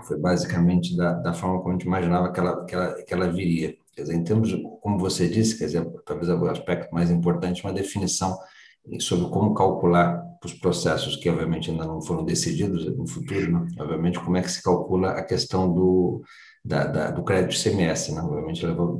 [0.05, 3.31] foi basicamente da, da forma como a gente imaginava que ela, que ela, que ela
[3.31, 3.75] viria.
[3.93, 7.73] Quer dizer, em termos, como você disse, quer dizer, talvez o aspecto mais importante, uma
[7.73, 8.37] definição
[8.99, 13.67] sobre como calcular os processos que, obviamente, ainda não foram decididos no futuro, né?
[13.79, 16.21] obviamente, como é que se calcula a questão do,
[16.63, 18.21] da, da, do crédito CMS, né?
[18.21, 18.97] obviamente, o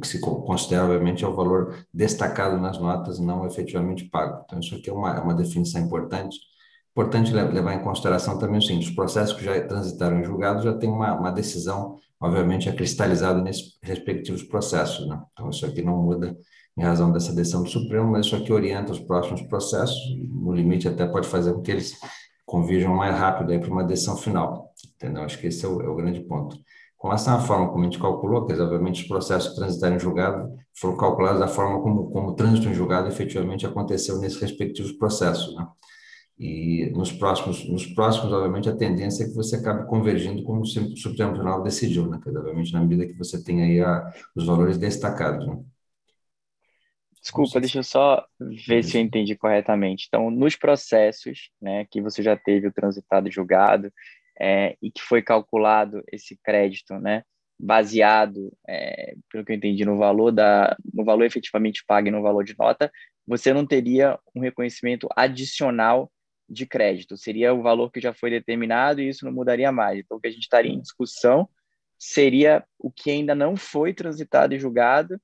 [0.00, 4.42] que se considera, obviamente, é o valor destacado nas notas, não efetivamente pago.
[4.44, 6.38] Então, isso aqui é uma, é uma definição importante.
[6.92, 10.74] Importante levar em consideração também o seguinte, os processos que já transitaram em julgado já
[10.74, 15.08] tem uma, uma decisão, obviamente, é cristalizada nesses respectivos processos.
[15.08, 15.18] Né?
[15.32, 16.36] Então, isso aqui não muda
[16.76, 19.98] em razão dessa decisão do Supremo, mas isso aqui orienta os próximos processos,
[20.30, 21.94] no limite até pode fazer com que eles
[22.44, 24.70] convirjam mais rápido para uma decisão final.
[24.96, 25.22] Entendeu?
[25.22, 26.56] Acho que esse é o, é o grande ponto.
[26.98, 30.54] Com relação à forma como a gente calculou, que obviamente os processos transitarem em julgado
[30.74, 35.54] foram calculados da forma como, como o trânsito em julgado efetivamente aconteceu nesses respectivos processos.
[35.56, 35.66] Né?
[36.42, 40.66] E nos próximos, nos próximos, obviamente, a tendência é que você acabe convergindo como o
[40.66, 42.18] Supremo Tribunal decidiu, né?
[42.26, 45.46] obviamente, na medida que você tem aí a, os valores destacados.
[45.46, 45.62] Né?
[47.20, 48.26] Desculpa, deixa eu só
[48.66, 50.06] ver se eu entendi corretamente.
[50.08, 53.92] Então, nos processos, né, que você já teve o transitado julgado
[54.40, 57.22] é, e que foi calculado esse crédito, né,
[57.56, 62.20] baseado, é, pelo que eu entendi, no valor da, no valor efetivamente pago e no
[62.20, 62.90] valor de nota,
[63.24, 66.10] você não teria um reconhecimento adicional
[66.52, 67.16] de crédito.
[67.16, 70.00] Seria o valor que já foi determinado e isso não mudaria mais.
[70.00, 71.48] Então, o que a gente estaria em discussão
[71.98, 75.20] seria o que ainda não foi transitado e julgado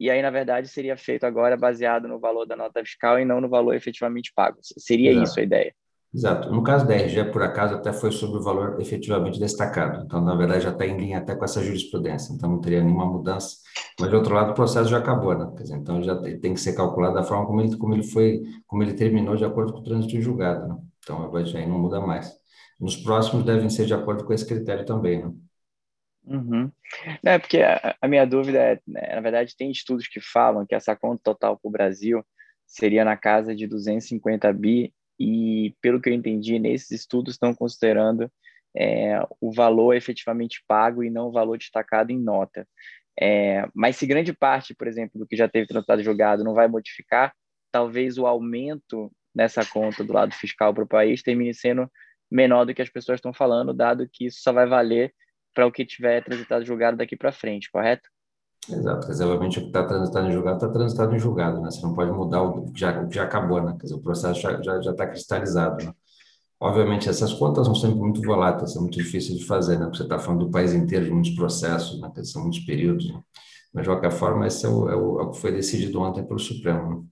[0.00, 3.40] e aí, na verdade, seria feito agora baseado no valor da nota fiscal e não
[3.40, 4.58] no valor efetivamente pago.
[4.62, 5.24] Seria Exato.
[5.24, 5.74] isso a ideia.
[6.14, 6.50] Exato.
[6.50, 10.04] No caso da RG, por acaso, até foi sobre o valor efetivamente destacado.
[10.04, 12.32] Então, na verdade, já está em linha até com essa jurisprudência.
[12.32, 13.56] Então, não teria nenhuma mudança.
[14.00, 15.52] Mas, de outro lado, o processo já acabou, né?
[15.58, 18.82] Dizer, então, já tem que ser calculado da forma como ele, como ele foi, como
[18.82, 20.76] ele terminou de acordo com o trânsito julgado, né?
[21.00, 22.32] Então, aí não muda mais.
[22.80, 25.32] Nos próximos devem ser de acordo com esse critério também, né?
[26.24, 26.70] Uhum.
[27.24, 30.74] É, porque a, a minha dúvida é, né, na verdade, tem estudos que falam que
[30.74, 32.22] essa conta total para o Brasil
[32.66, 38.30] seria na casa de 250 bi, e pelo que eu entendi, nesses estudos estão considerando
[38.76, 42.66] é, o valor efetivamente pago e não o valor destacado em nota.
[43.20, 46.68] É, mas se grande parte, por exemplo, do que já teve tratado jogado não vai
[46.68, 47.34] modificar,
[47.72, 51.90] talvez o aumento nessa conta do lado fiscal para o país termine sendo
[52.30, 55.12] menor do que as pessoas estão falando, dado que isso só vai valer
[55.54, 58.08] para o que tiver transitado julgado daqui para frente, correto?
[58.70, 61.70] Exato, reservamente o que está transitado em julgado está transitado em julgado, né?
[61.70, 63.72] Você não pode mudar o que já, o que já acabou, né?
[63.72, 65.92] Quer dizer, o processo já está já, já tá cristalizado, né?
[66.60, 69.84] Obviamente, essas contas são sempre muito voláteis, são muito difíceis de fazer, né?
[69.86, 72.10] Porque você está falando do país inteiro, de muitos processos, né?
[72.24, 73.22] São muitos períodos, né?
[73.72, 76.24] Mas, de qualquer forma, esse é o, é o, é o que foi decidido ontem
[76.24, 77.02] pelo Supremo, né?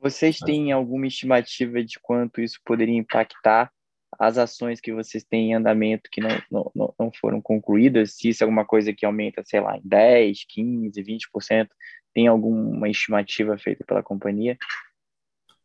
[0.00, 3.72] Vocês têm alguma estimativa de quanto isso poderia impactar
[4.18, 8.42] as ações que vocês têm em andamento que não, não, não foram concluídas, se isso
[8.42, 11.68] é alguma coisa que aumenta, sei lá, em 10, 15, 20%,
[12.14, 14.56] tem alguma estimativa feita pela companhia?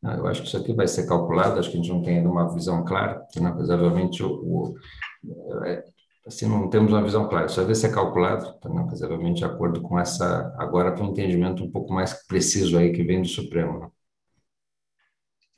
[0.04, 2.18] Ah, eu acho que isso aqui vai ser calculado, acho que a gente não tem
[2.18, 4.74] ainda uma visão clara, né, obviamente, o,
[5.24, 5.84] o, é,
[6.26, 10.00] assim, não temos uma visão clara, isso vai ser calculado, né, obviamente, de acordo com
[10.00, 13.80] essa, agora com um entendimento um pouco mais preciso aí que vem do Supremo.
[13.80, 13.90] Né?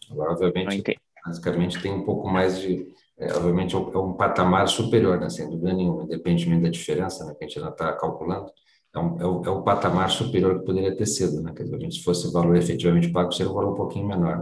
[0.09, 5.29] Agora, obviamente, basicamente tem um pouco mais de, é, obviamente, é um patamar superior, né,
[5.29, 8.51] sem dúvida nenhuma, independentemente da diferença né, que a gente ainda está calculando,
[8.93, 11.91] é um, é, um, é um patamar superior que poderia ter sido, né, quer dizer,
[11.91, 14.37] se fosse o valor efetivamente pago, seria um valor um pouquinho menor.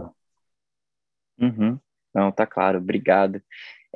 [1.38, 1.48] Né?
[1.48, 1.78] Uhum.
[2.14, 3.40] Não, tá claro, obrigado.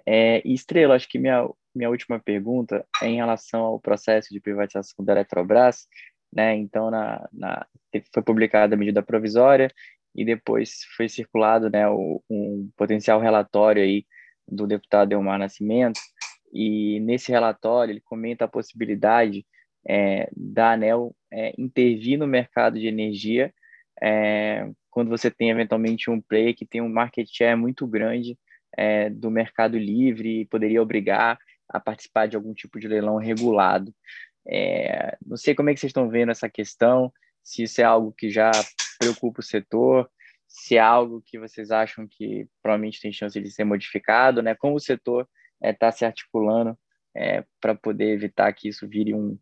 [0.06, 5.04] É, Estrela, acho que minha, minha última pergunta é em relação ao processo de privatização
[5.04, 5.88] da Eletrobras,
[6.32, 7.66] né, então na, na,
[8.12, 9.70] foi publicada a medida provisória,
[10.14, 14.04] e depois foi circulado né, o, um potencial relatório aí
[14.46, 16.00] do deputado Elmar Nascimento,
[16.52, 19.44] e nesse relatório ele comenta a possibilidade
[19.86, 23.52] é, da ANEL é, intervir no mercado de energia
[24.02, 28.38] é, quando você tem eventualmente um player que tem um market share muito grande
[28.76, 31.38] é, do mercado livre e poderia obrigar
[31.68, 33.92] a participar de algum tipo de leilão regulado.
[34.46, 37.12] É, não sei como é que vocês estão vendo essa questão,
[37.42, 38.50] se isso é algo que já
[38.98, 40.10] preocupa o setor,
[40.46, 44.54] se é algo que vocês acham que provavelmente tem chance de ser modificado, né?
[44.54, 45.28] Como o setor
[45.62, 46.78] está é, tá se articulando
[47.16, 49.38] é, para poder evitar que isso vire um,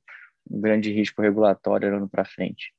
[0.50, 2.72] um grande risco regulatório ano para frente.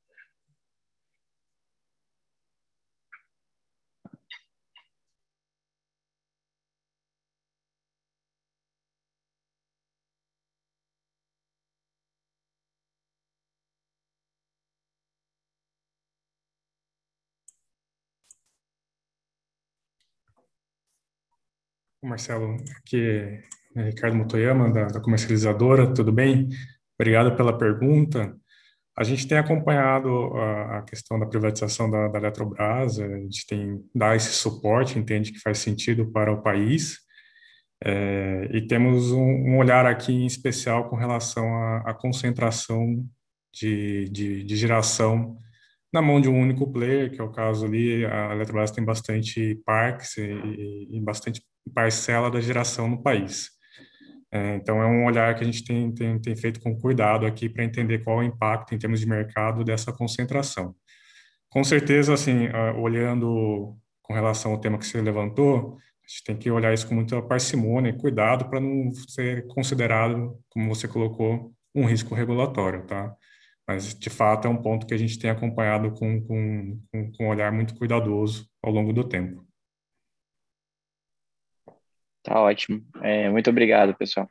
[22.03, 23.41] Marcelo, aqui
[23.75, 26.49] é Ricardo Motoyama, da, da, comercializadora, tudo bem?
[26.99, 28.35] Obrigado pela pergunta.
[28.95, 33.83] A gente tem acompanhado a, a questão da privatização da, da, Eletrobras, a gente tem
[33.95, 36.99] dá esse suporte, entende que faz sentido para o país,
[37.83, 43.03] é, e temos um, um, olhar aqui em especial com relação à, à concentração
[43.51, 45.37] de, de, de geração
[45.93, 49.61] na mão de um único player, que é o caso ali, a Eletrobras tem bastante
[49.63, 51.41] parques e, e bastante
[51.73, 53.51] parcela da geração no país.
[54.31, 57.47] É, então, é um olhar que a gente tem, tem, tem feito com cuidado aqui
[57.47, 60.75] para entender qual é o impacto em termos de mercado dessa concentração.
[61.49, 66.49] Com certeza, assim, olhando com relação ao tema que você levantou, a gente tem que
[66.49, 71.85] olhar isso com muita parcimônia e cuidado para não ser considerado, como você colocou, um
[71.85, 73.15] risco regulatório, tá?
[73.67, 76.81] Mas, de fato, é um ponto que a gente tem acompanhado com, com,
[77.17, 79.45] com um olhar muito cuidadoso ao longo do tempo.
[82.23, 82.85] Tá ótimo.
[83.01, 84.29] É, muito obrigado, pessoal.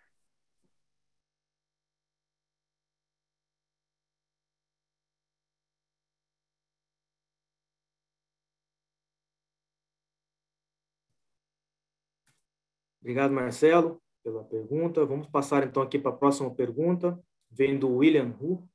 [13.00, 15.04] Obrigado, Marcelo, pela pergunta.
[15.04, 17.18] Vamos passar então aqui para a próxima pergunta,
[17.50, 18.66] vem do William Hu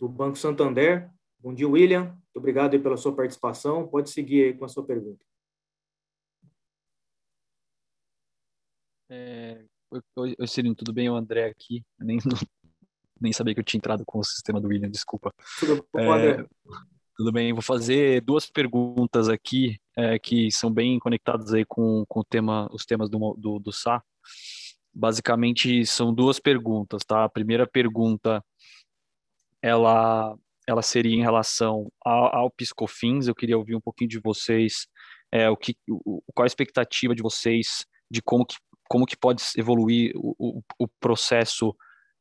[0.00, 1.10] do Banco Santander.
[1.38, 2.04] Bom dia, William.
[2.04, 3.86] Muito obrigado pela sua participação.
[3.86, 5.22] Pode seguir aí com a sua pergunta.
[9.10, 9.62] É,
[10.16, 11.10] oi, oi, Cirino, tudo bem?
[11.10, 11.84] O André aqui.
[11.98, 12.18] Eu nem,
[13.20, 15.34] nem sabia que eu tinha entrado com o sistema do William, desculpa.
[15.58, 16.46] Tudo bom, é, André?
[17.14, 22.20] Tudo bem, vou fazer duas perguntas aqui é, que são bem conectadas aí com, com
[22.20, 24.02] o tema, os temas do, do, do SA.
[24.94, 27.24] Basicamente, são duas perguntas, tá?
[27.24, 28.42] A primeira pergunta,
[29.62, 30.36] ela,
[30.66, 33.26] ela seria em relação ao, ao Piscofins.
[33.26, 34.86] Eu queria ouvir um pouquinho de vocês,
[35.32, 38.56] é, o que, o, qual a expectativa de vocês de como que,
[38.88, 41.74] como que pode evoluir o, o, o processo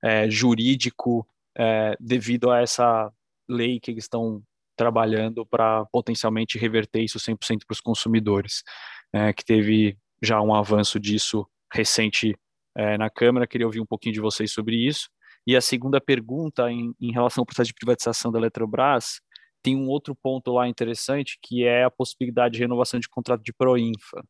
[0.03, 1.27] é, jurídico
[1.57, 3.11] é, devido a essa
[3.47, 4.41] lei que eles estão
[4.77, 8.63] trabalhando para potencialmente reverter isso 100% para os consumidores,
[9.11, 12.33] é, que teve já um avanço disso recente
[12.77, 13.47] é, na Câmara.
[13.47, 15.09] Queria ouvir um pouquinho de vocês sobre isso.
[15.47, 19.21] E a segunda pergunta, em, em relação ao processo de privatização da Eletrobras,
[19.61, 23.53] tem um outro ponto lá interessante, que é a possibilidade de renovação de contrato de
[23.53, 24.23] Proinfa.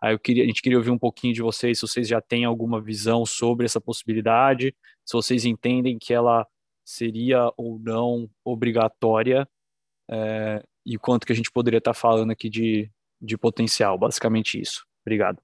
[0.00, 2.44] Aí eu queria, a gente queria ouvir um pouquinho de vocês, se vocês já têm
[2.44, 4.74] alguma visão sobre essa possibilidade,
[5.04, 6.46] se vocês entendem que ela
[6.84, 9.48] seria ou não obrigatória
[10.10, 12.90] é, e quanto que a gente poderia estar falando aqui de,
[13.20, 14.84] de potencial, basicamente isso.
[15.02, 15.40] Obrigado.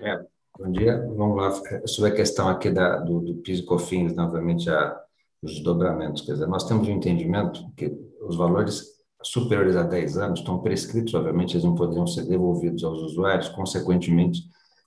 [0.00, 0.24] É,
[0.58, 0.98] bom dia.
[1.16, 1.86] Vamos lá.
[1.86, 4.98] Sobre a questão aqui da, do, do PIS e COFINS, novamente, a,
[5.42, 6.22] os desdobramentos.
[6.22, 8.84] Quer dizer, nós temos um entendimento que os valores
[9.22, 14.42] superiores a 10 anos estão prescritos, obviamente, eles não poderiam ser devolvidos aos usuários, consequentemente,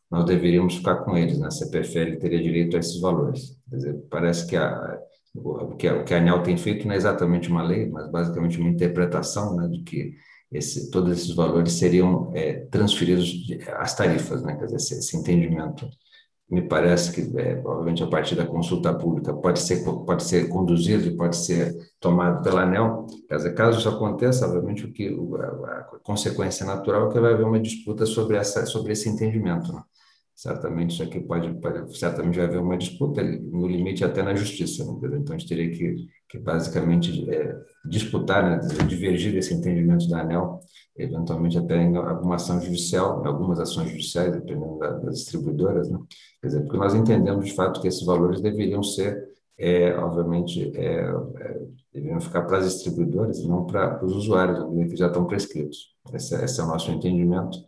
[0.10, 1.47] nós deveríamos ficar com eles, né?
[1.47, 3.58] A CPFL teria direito a esses valores.
[3.70, 4.99] Quer dizer, parece que a,
[5.36, 8.60] o que a, o que ANEL tem feito não é exatamente uma lei, mas basicamente
[8.60, 10.14] uma interpretação né, de que
[10.52, 13.34] esse, todos esses valores seriam é, transferidos
[13.78, 14.56] às tarifas, né?
[14.56, 15.88] Quer dizer, esse, entendimento
[16.49, 21.08] me parece que, é, obviamente, a partir da consulta pública pode ser pode ser conduzido
[21.08, 23.06] e pode ser tomado pela ANEL.
[23.30, 27.34] Quer dizer, caso isso aconteça, obviamente, o que a, a consequência natural é que vai
[27.34, 29.72] haver uma disputa sobre essa sobre esse entendimento.
[29.72, 29.82] Né?
[30.41, 34.83] Certamente isso aqui pode, pode, certamente vai haver uma disputa, no limite até na justiça.
[34.83, 35.17] Né?
[35.19, 38.59] Então, a gente teria que, que basicamente é, disputar, né?
[38.87, 40.59] divergir desse entendimento da ANEL,
[40.97, 45.99] eventualmente até em alguma ação judicial, algumas ações judiciais, dependendo da, das distribuidoras, né?
[46.41, 49.23] Quer dizer, porque nós entendemos de fato que esses valores deveriam ser,
[49.59, 51.61] é, obviamente, é, é
[51.93, 54.57] deveriam ficar para as distribuidoras e não para os usuários,
[54.89, 55.91] que já estão prescritos.
[56.15, 57.59] Esse, esse é o nosso entendimento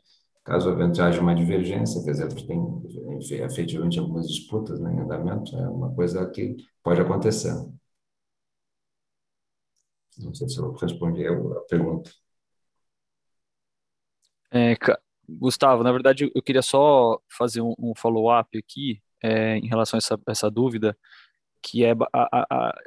[0.44, 0.70] Caso
[1.02, 2.60] haja uma divergência, quer dizer, tem
[3.44, 7.54] efetivamente algumas disputas né, em andamento, é uma coisa que pode acontecer.
[10.18, 12.12] Não sei se eu respondi a pergunta.
[14.52, 14.76] É,
[15.28, 20.00] Gustavo, na verdade, eu queria só fazer um, um follow-up aqui é, em relação a
[20.00, 20.98] essa, essa dúvida,
[21.62, 22.82] que é a, a,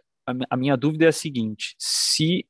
[0.50, 2.46] a, minha dúvida é a seguinte: se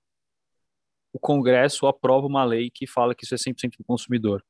[1.13, 4.45] o Congresso aprova uma lei que fala que isso é 100% do consumidor,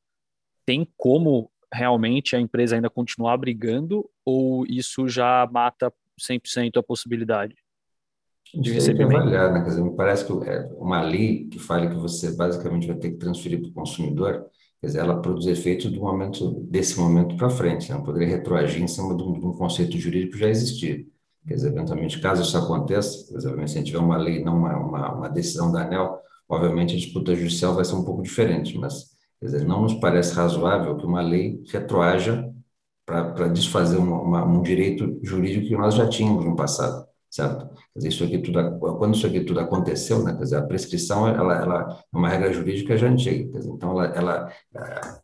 [0.67, 7.57] tem como realmente a empresa ainda continuar brigando ou isso já mata 100% a possibilidade
[8.55, 9.17] de recebimento?
[9.17, 9.61] Avaliar, né?
[9.63, 13.11] Quer dizer, me parece que é uma lei que fale que você basicamente vai ter
[13.11, 14.47] que transferir para o consumidor,
[14.81, 18.05] quer dizer, ela produz efeitos do momento, desse momento para frente, não né?
[18.05, 21.09] poderia retroagir em cima de um, de um conceito jurídico já existir.
[21.47, 24.57] Quer dizer, eventualmente, caso isso aconteça, quer dizer, se a gente tiver uma lei, não
[24.59, 28.77] uma, uma, uma decisão da ANEL, obviamente a disputa judicial vai ser um pouco diferente,
[28.79, 32.51] mas Quer dizer, não nos parece razoável que uma lei retroaja
[33.05, 37.69] para desfazer uma, uma, um direito jurídico que nós já tínhamos no passado, certo?
[37.69, 41.29] Quer dizer, isso aqui tudo, quando isso aqui tudo aconteceu, né, quer dizer, a prescrição
[41.29, 44.53] ela, ela é uma regra jurídica já antiga, quer dizer, então ela, ela,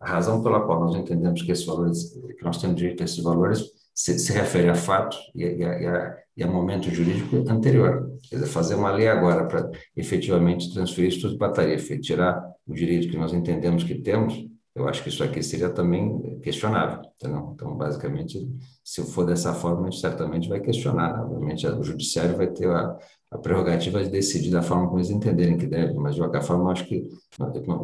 [0.01, 3.23] a razão pela qual nós entendemos que esses valores, que nós temos direito a esses
[3.23, 8.11] valores, se, se refere a fatos e, e, a, e, a, momento jurídico anterior.
[8.29, 12.43] Quer dizer, fazer uma lei agora para efetivamente transferir isso tudo para tarifa e tirar
[12.67, 17.03] o direito que nós entendemos que temos, eu acho que isso aqui seria também questionável.
[17.17, 17.53] Entendeu?
[17.55, 18.49] Então, basicamente,
[18.83, 21.23] se for dessa forma, a gente certamente vai questionar.
[21.23, 22.97] Obviamente, o judiciário vai ter a,
[23.31, 26.65] a prerrogativa de decidir da forma como eles entenderem que deve, mas de qualquer forma,
[26.65, 27.09] eu acho que,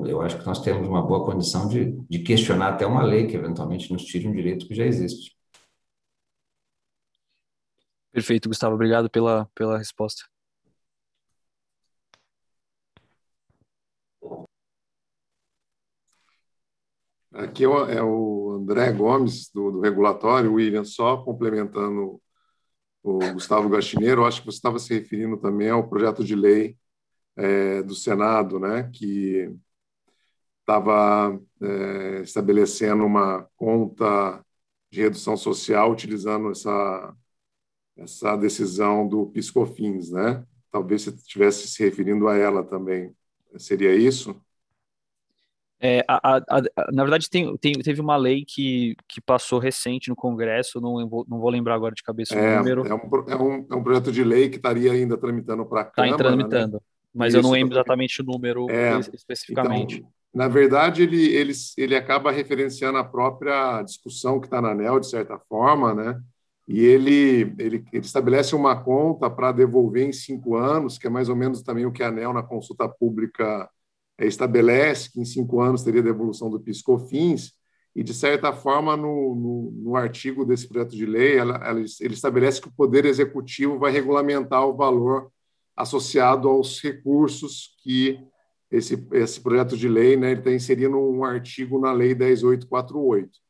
[0.06, 3.36] eu acho que nós temos uma boa condição de, de questionar até uma lei que
[3.36, 5.37] eventualmente nos tire um direito que já existe.
[8.18, 8.74] Perfeito, Gustavo.
[8.74, 10.24] Obrigado pela, pela resposta.
[17.32, 22.20] Aqui é o, é o André Gomes, do, do, regulatório, William, só complementando
[23.04, 26.76] o Gustavo Gastineiro, acho que você estava se referindo também ao projeto de lei
[27.36, 29.54] é, do Senado, né, que
[30.60, 34.44] estava é, estabelecendo uma conta
[34.90, 37.16] de redução social utilizando essa,
[37.98, 40.44] essa decisão do Piscofins, né?
[40.70, 43.12] Talvez você estivesse se referindo a ela também.
[43.56, 44.40] Seria isso?
[45.80, 50.08] É, a, a, a, na verdade, tem, tem, teve uma lei que, que passou recente
[50.08, 52.86] no Congresso, não vou, não vou lembrar agora de cabeça o é, número.
[52.86, 55.84] É um, é, um, é um projeto de lei que estaria ainda tramitando para a
[55.84, 56.12] tá Câmara.
[56.12, 56.80] Está tramitando, né?
[57.14, 59.98] mas Isso, eu não lembro exatamente o número é, especificamente.
[59.98, 65.00] Então, na verdade, ele, ele, ele acaba referenciando a própria discussão que está na ANEL,
[65.00, 66.20] de certa forma, né?
[66.68, 71.30] E ele, ele, ele estabelece uma conta para devolver em cinco anos, que é mais
[71.30, 73.68] ou menos também o que a ANEL, na consulta pública,
[74.18, 77.52] é, estabelece que em cinco anos teria devolução do PiscoFins,
[77.96, 82.14] e, de certa forma, no, no, no artigo desse projeto de lei, ela, ela, ele
[82.14, 85.32] estabelece que o Poder Executivo vai regulamentar o valor
[85.74, 88.20] associado aos recursos que
[88.70, 93.47] esse, esse projeto de lei né, está inserindo um artigo na Lei 10848.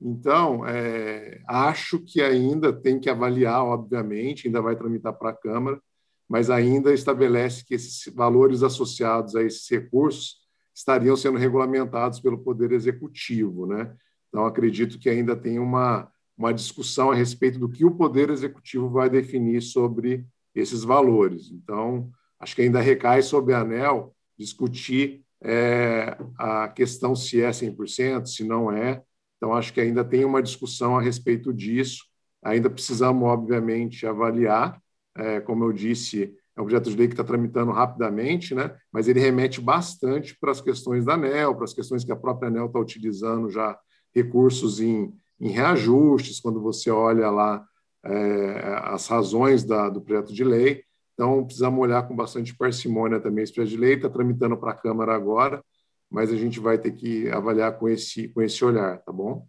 [0.00, 5.80] Então, é, acho que ainda tem que avaliar, obviamente, ainda vai tramitar para a Câmara,
[6.28, 10.36] mas ainda estabelece que esses valores associados a esses recursos
[10.74, 13.66] estariam sendo regulamentados pelo Poder Executivo.
[13.66, 13.92] Né?
[14.28, 18.88] Então, acredito que ainda tem uma, uma discussão a respeito do que o Poder Executivo
[18.88, 20.24] vai definir sobre
[20.54, 21.50] esses valores.
[21.50, 28.26] Então, acho que ainda recai sobre a ANEL discutir é, a questão se é 100%,
[28.26, 29.02] se não é.
[29.38, 32.04] Então, acho que ainda tem uma discussão a respeito disso.
[32.42, 34.80] Ainda precisamos, obviamente, avaliar,
[35.16, 38.76] é, como eu disse, é um projeto de lei que está tramitando rapidamente, né?
[38.92, 42.48] mas ele remete bastante para as questões da ANEL, para as questões que a própria
[42.48, 43.78] ANEL está utilizando já
[44.12, 47.64] recursos em, em reajustes, quando você olha lá
[48.04, 50.82] é, as razões da, do projeto de lei.
[51.14, 54.76] Então, precisamos olhar com bastante parcimônia também esse projeto de lei, está tramitando para a
[54.76, 55.62] Câmara agora,
[56.10, 59.46] mas a gente vai ter que avaliar com esse, com esse olhar, tá bom?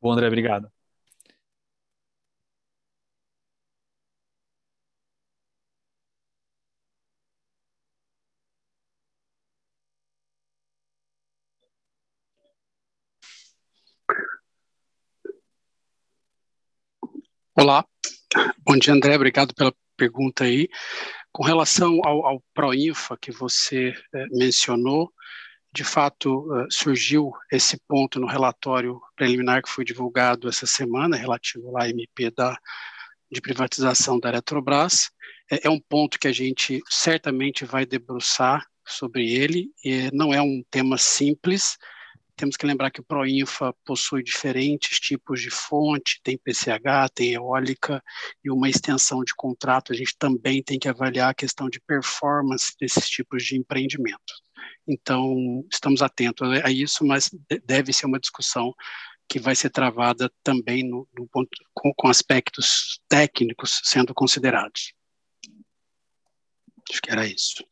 [0.00, 0.70] Bom, André, obrigado.
[17.54, 17.84] Olá,
[18.64, 20.68] bom dia André, obrigado pela pergunta aí.
[21.32, 25.12] Com relação ao, ao Proinfa que você eh, mencionou,
[25.72, 31.76] de fato uh, surgiu esse ponto no relatório preliminar que foi divulgado essa semana, relativo
[31.78, 32.58] à MP da,
[33.30, 35.10] de privatização da Eletrobras.
[35.50, 40.40] É, é um ponto que a gente certamente vai debruçar sobre ele, e não é
[40.40, 41.76] um tema simples,
[42.38, 48.02] temos que lembrar que o Proinfa possui diferentes tipos de fonte, tem PCH, tem eólica
[48.44, 49.92] e uma extensão de contrato.
[49.92, 54.34] A gente também tem que avaliar a questão de performance desses tipos de empreendimento.
[54.86, 57.28] Então, estamos atentos a isso, mas
[57.64, 58.72] deve ser uma discussão
[59.28, 64.94] que vai ser travada também no, no ponto, com, com aspectos técnicos sendo considerados.
[66.88, 67.66] Acho que era isso.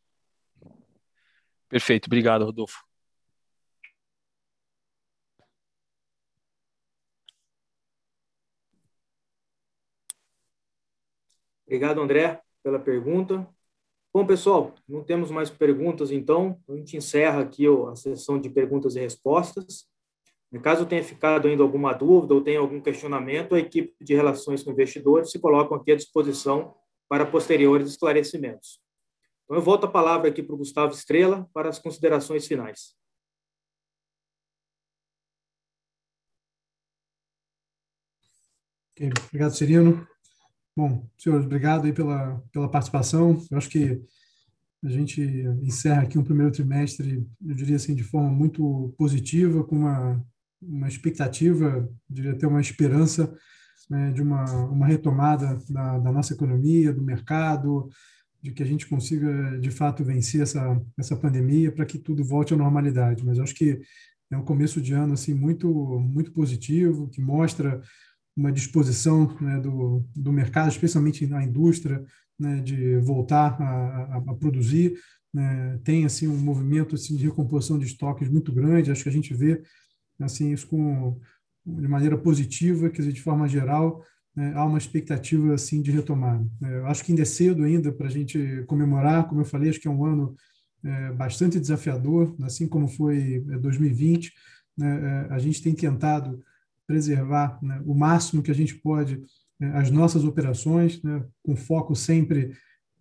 [1.68, 2.85] Perfeito, obrigado, Rodolfo.
[11.66, 13.46] Obrigado, André, pela pergunta.
[14.14, 18.96] Bom, pessoal, não temos mais perguntas, então a gente encerra aqui a sessão de perguntas
[18.96, 19.86] e respostas.
[20.62, 24.70] Caso tenha ficado ainda alguma dúvida ou tenha algum questionamento, a equipe de relações com
[24.70, 26.74] investidores se coloca aqui à disposição
[27.08, 28.80] para posteriores esclarecimentos.
[29.44, 32.96] Então, eu volto a palavra aqui para o Gustavo Estrela para as considerações finais.
[38.92, 39.10] Okay.
[39.28, 40.08] Obrigado, Cirino.
[40.76, 43.42] Bom, senhores, obrigado aí pela, pela participação.
[43.50, 43.98] Eu acho que
[44.84, 45.22] a gente
[45.62, 50.22] encerra aqui um primeiro trimestre, eu diria assim, de forma muito positiva, com uma,
[50.60, 53.34] uma expectativa, diria até uma esperança
[53.88, 57.88] né, de uma, uma retomada da, da nossa economia, do mercado,
[58.42, 62.52] de que a gente consiga, de fato, vencer essa, essa pandemia para que tudo volte
[62.52, 63.24] à normalidade.
[63.24, 63.80] Mas acho que
[64.30, 65.68] é um começo de ano assim muito
[66.00, 67.80] muito positivo, que mostra
[68.36, 72.04] uma disposição né, do, do mercado, especialmente na indústria,
[72.38, 74.94] né, de voltar a, a, a produzir.
[75.32, 78.90] Né, tem assim um movimento assim, de recomposição de estoques muito grande.
[78.90, 79.62] Acho que a gente vê
[80.20, 81.18] assim isso com
[81.66, 84.04] de maneira positiva, quer dizer, de forma geral,
[84.36, 86.46] né, há uma expectativa assim de retomada.
[86.62, 89.80] É, acho que ainda é cedo ainda para a gente comemorar, como eu falei, acho
[89.80, 90.36] que é um ano
[90.84, 94.28] é, bastante desafiador, assim como foi 2020.
[94.28, 94.30] É,
[94.78, 96.42] né, é, a gente tem tentado
[96.86, 99.20] preservar né, o máximo que a gente pode
[99.60, 102.52] é, as nossas operações, né, com foco sempre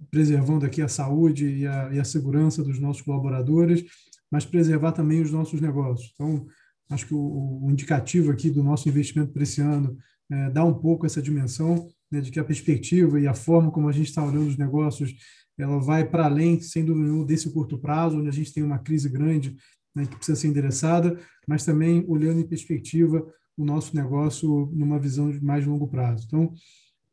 [0.09, 3.83] preservando aqui a saúde e a, e a segurança dos nossos colaboradores,
[4.31, 6.11] mas preservar também os nossos negócios.
[6.13, 6.45] Então,
[6.89, 9.97] acho que o, o indicativo aqui do nosso investimento para esse ano
[10.31, 13.87] é, dá um pouco essa dimensão né, de que a perspectiva e a forma como
[13.87, 15.15] a gente está olhando os negócios
[15.57, 18.79] ela vai para além, sem dúvida nenhuma, desse curto prazo, onde a gente tem uma
[18.79, 19.55] crise grande
[19.95, 21.17] né, que precisa ser endereçada,
[21.47, 23.25] mas também olhando em perspectiva
[23.57, 26.25] o nosso negócio numa visão de mais longo prazo.
[26.25, 26.53] Então,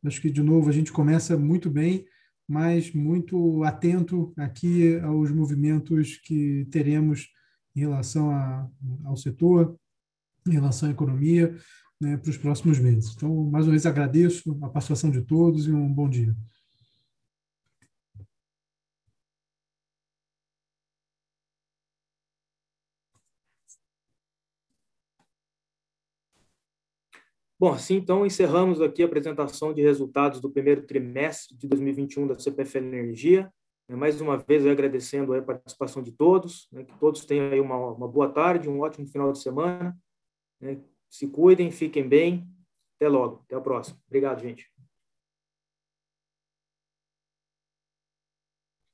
[0.04, 2.04] acho que, de novo, a gente começa muito bem,
[2.48, 7.28] mas muito atento aqui aos movimentos que teremos
[7.74, 8.68] em relação a,
[9.04, 9.76] ao setor,
[10.46, 11.56] em relação à economia,
[12.00, 13.14] né, para os próximos meses.
[13.14, 16.36] Então, mais uma vez, agradeço a participação de todos e um bom dia.
[27.62, 32.36] Bom, assim, então, encerramos aqui a apresentação de resultados do primeiro trimestre de 2021 da
[32.36, 33.54] CPFL Energia.
[33.88, 37.76] Né, mais uma vez, agradecendo a participação de todos, né, que todos tenham aí uma,
[37.76, 39.96] uma boa tarde, um ótimo final de semana.
[40.60, 42.44] Né, se cuidem, fiquem bem.
[42.96, 43.44] Até logo.
[43.44, 43.96] Até a próxima.
[44.08, 44.68] Obrigado, gente.